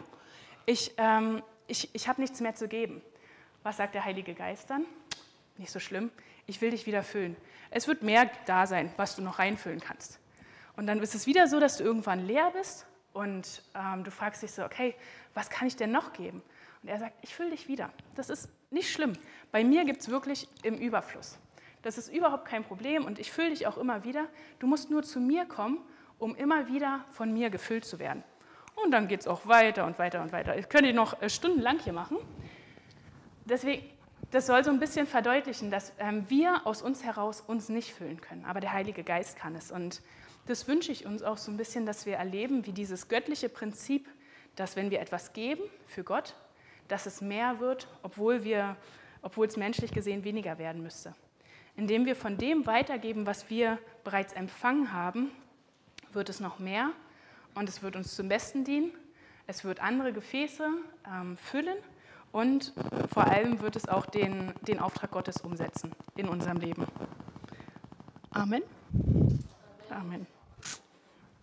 Ich, 0.66 0.94
ähm, 0.98 1.42
ich, 1.68 1.94
ich 1.94 2.08
habe 2.08 2.22
nichts 2.22 2.42
mehr 2.42 2.56
zu 2.56 2.68
geben. 2.68 3.02
Was 3.64 3.78
sagt 3.78 3.96
der 3.96 4.06
Heilige 4.06 4.34
Geist 4.34 4.70
dann? 4.70 4.86
Nicht 5.58 5.72
so 5.72 5.80
schlimm. 5.80 6.12
Ich 6.46 6.62
will 6.62 6.72
dich 6.72 6.86
wieder 6.86 7.04
füllen. 7.04 7.36
Es 7.72 7.88
wird 7.88 8.04
mehr 8.04 8.30
da 8.46 8.68
sein, 8.68 8.94
was 8.98 9.16
du 9.16 9.22
noch 9.22 9.40
reinfüllen 9.40 9.80
kannst. 9.80 10.20
Und 10.76 10.88
dann 10.88 11.02
ist 11.02 11.16
es 11.16 11.26
wieder 11.26 11.48
so, 11.48 11.60
dass 11.60 11.78
du 11.78 11.84
irgendwann 11.84 12.26
leer 12.26 12.52
bist 12.52 12.86
und 13.14 13.64
ähm, 13.74 14.04
du 14.04 14.12
fragst 14.12 14.44
dich 14.44 14.52
so, 14.52 14.64
okay, 14.64 14.96
was 15.34 15.50
kann 15.50 15.68
ich 15.68 15.76
denn 15.76 15.92
noch 15.92 16.14
geben? 16.14 16.44
Und 16.84 16.90
er 16.90 17.00
sagt, 17.00 17.16
ich 17.24 17.34
fülle 17.34 17.50
dich 17.50 17.68
wieder. 17.68 17.92
Das 18.16 18.30
ist 18.30 18.50
nicht 18.70 18.92
schlimm. 18.92 19.14
Bei 19.52 19.64
mir 19.64 19.86
gibt 19.86 20.02
es 20.02 20.10
wirklich 20.10 20.48
im 20.64 20.76
Überfluss. 20.76 21.38
Das 21.88 21.98
ist 21.98 22.14
überhaupt 22.14 22.44
kein 22.44 22.66
Problem 22.66 23.06
und 23.06 23.18
ich 23.18 23.32
fülle 23.32 23.52
dich 23.52 23.66
auch 23.66 23.78
immer 23.78 24.04
wieder. 24.04 24.28
Du 24.60 24.68
musst 24.68 24.92
nur 24.92 25.04
zu 25.04 25.22
mir 25.22 25.46
kommen, 25.46 25.80
um 26.20 26.36
immer 26.36 26.68
wieder 26.68 27.06
von 27.12 27.32
mir 27.32 27.50
gefüllt 27.50 27.86
zu 27.86 27.98
werden. 27.98 28.26
Und 28.76 28.92
dann 28.92 29.08
geht 29.08 29.22
es 29.22 29.28
auch 29.28 29.48
weiter 29.48 29.86
und 29.86 29.98
weiter 29.98 30.22
und 30.22 30.34
weiter. 30.34 30.58
Ich 30.58 30.68
könnte 30.68 30.92
noch 30.92 31.22
äh, 31.22 31.30
stundenlang 31.30 31.80
hier 31.80 31.94
machen. 31.94 32.18
Deswegen, 33.46 33.90
das 34.32 34.48
soll 34.48 34.66
so 34.66 34.70
ein 34.70 34.82
bisschen 34.82 35.08
verdeutlichen, 35.08 35.72
dass 35.72 35.94
ähm, 35.98 36.26
wir 36.28 36.68
aus 36.68 36.82
uns 36.82 37.06
heraus 37.06 37.40
uns 37.40 37.70
nicht 37.70 37.94
füllen 37.94 38.20
können, 38.20 38.44
aber 38.44 38.60
der 38.60 38.74
Heilige 38.74 39.06
Geist 39.06 39.38
kann 39.38 39.56
es. 39.56 39.72
Und 39.72 40.02
das 40.46 40.68
wünsche 40.68 40.92
ich 40.92 41.06
uns 41.06 41.24
auch 41.24 41.38
so 41.38 41.52
ein 41.52 41.56
bisschen, 41.56 41.86
dass 41.86 42.06
wir 42.06 42.18
erleben, 42.18 42.66
wie 42.66 42.74
dieses 42.74 43.08
göttliche 43.08 43.48
Prinzip, 43.48 44.10
dass 44.58 44.76
wenn 44.76 44.92
wir 44.92 45.00
etwas 45.00 45.32
geben 45.32 45.64
für 45.86 46.04
Gott, 46.04 46.36
dass 46.90 47.06
es 47.06 47.22
mehr 47.22 47.62
wird, 47.62 47.88
obwohl, 48.04 48.42
es 49.46 49.56
menschlich 49.56 49.94
gesehen 49.94 50.26
weniger 50.26 50.58
werden 50.58 50.84
müsste 50.84 51.16
indem 51.78 52.06
wir 52.06 52.16
von 52.16 52.38
dem 52.38 52.66
weitergeben, 52.66 53.26
was 53.26 53.50
wir 53.50 53.80
bereits 54.04 54.34
empfangen 54.34 54.92
haben, 54.92 55.32
wird 56.12 56.28
es 56.28 56.40
noch 56.40 56.60
mehr 56.60 56.90
und 57.56 57.70
es 57.70 57.82
wird 57.82 57.96
uns 57.96 58.16
zum 58.16 58.28
Besten 58.28 58.66
dienen. 58.66 58.92
Es 59.46 59.64
wird 59.64 59.82
andere 59.82 60.12
Gefäße 60.12 60.68
ähm, 61.10 61.38
füllen 61.38 61.78
und 62.34 62.74
vor 63.14 63.26
allem 63.26 63.62
wird 63.62 63.78
es 63.78 63.88
auch 63.88 64.06
den, 64.06 64.52
den 64.68 64.80
Auftrag 64.80 65.12
Gottes 65.12 65.38
umsetzen 65.38 65.92
in 66.16 66.28
unserem 66.28 66.58
Leben. 66.58 66.86
Amen. 68.32 68.64
Amen. 69.90 70.28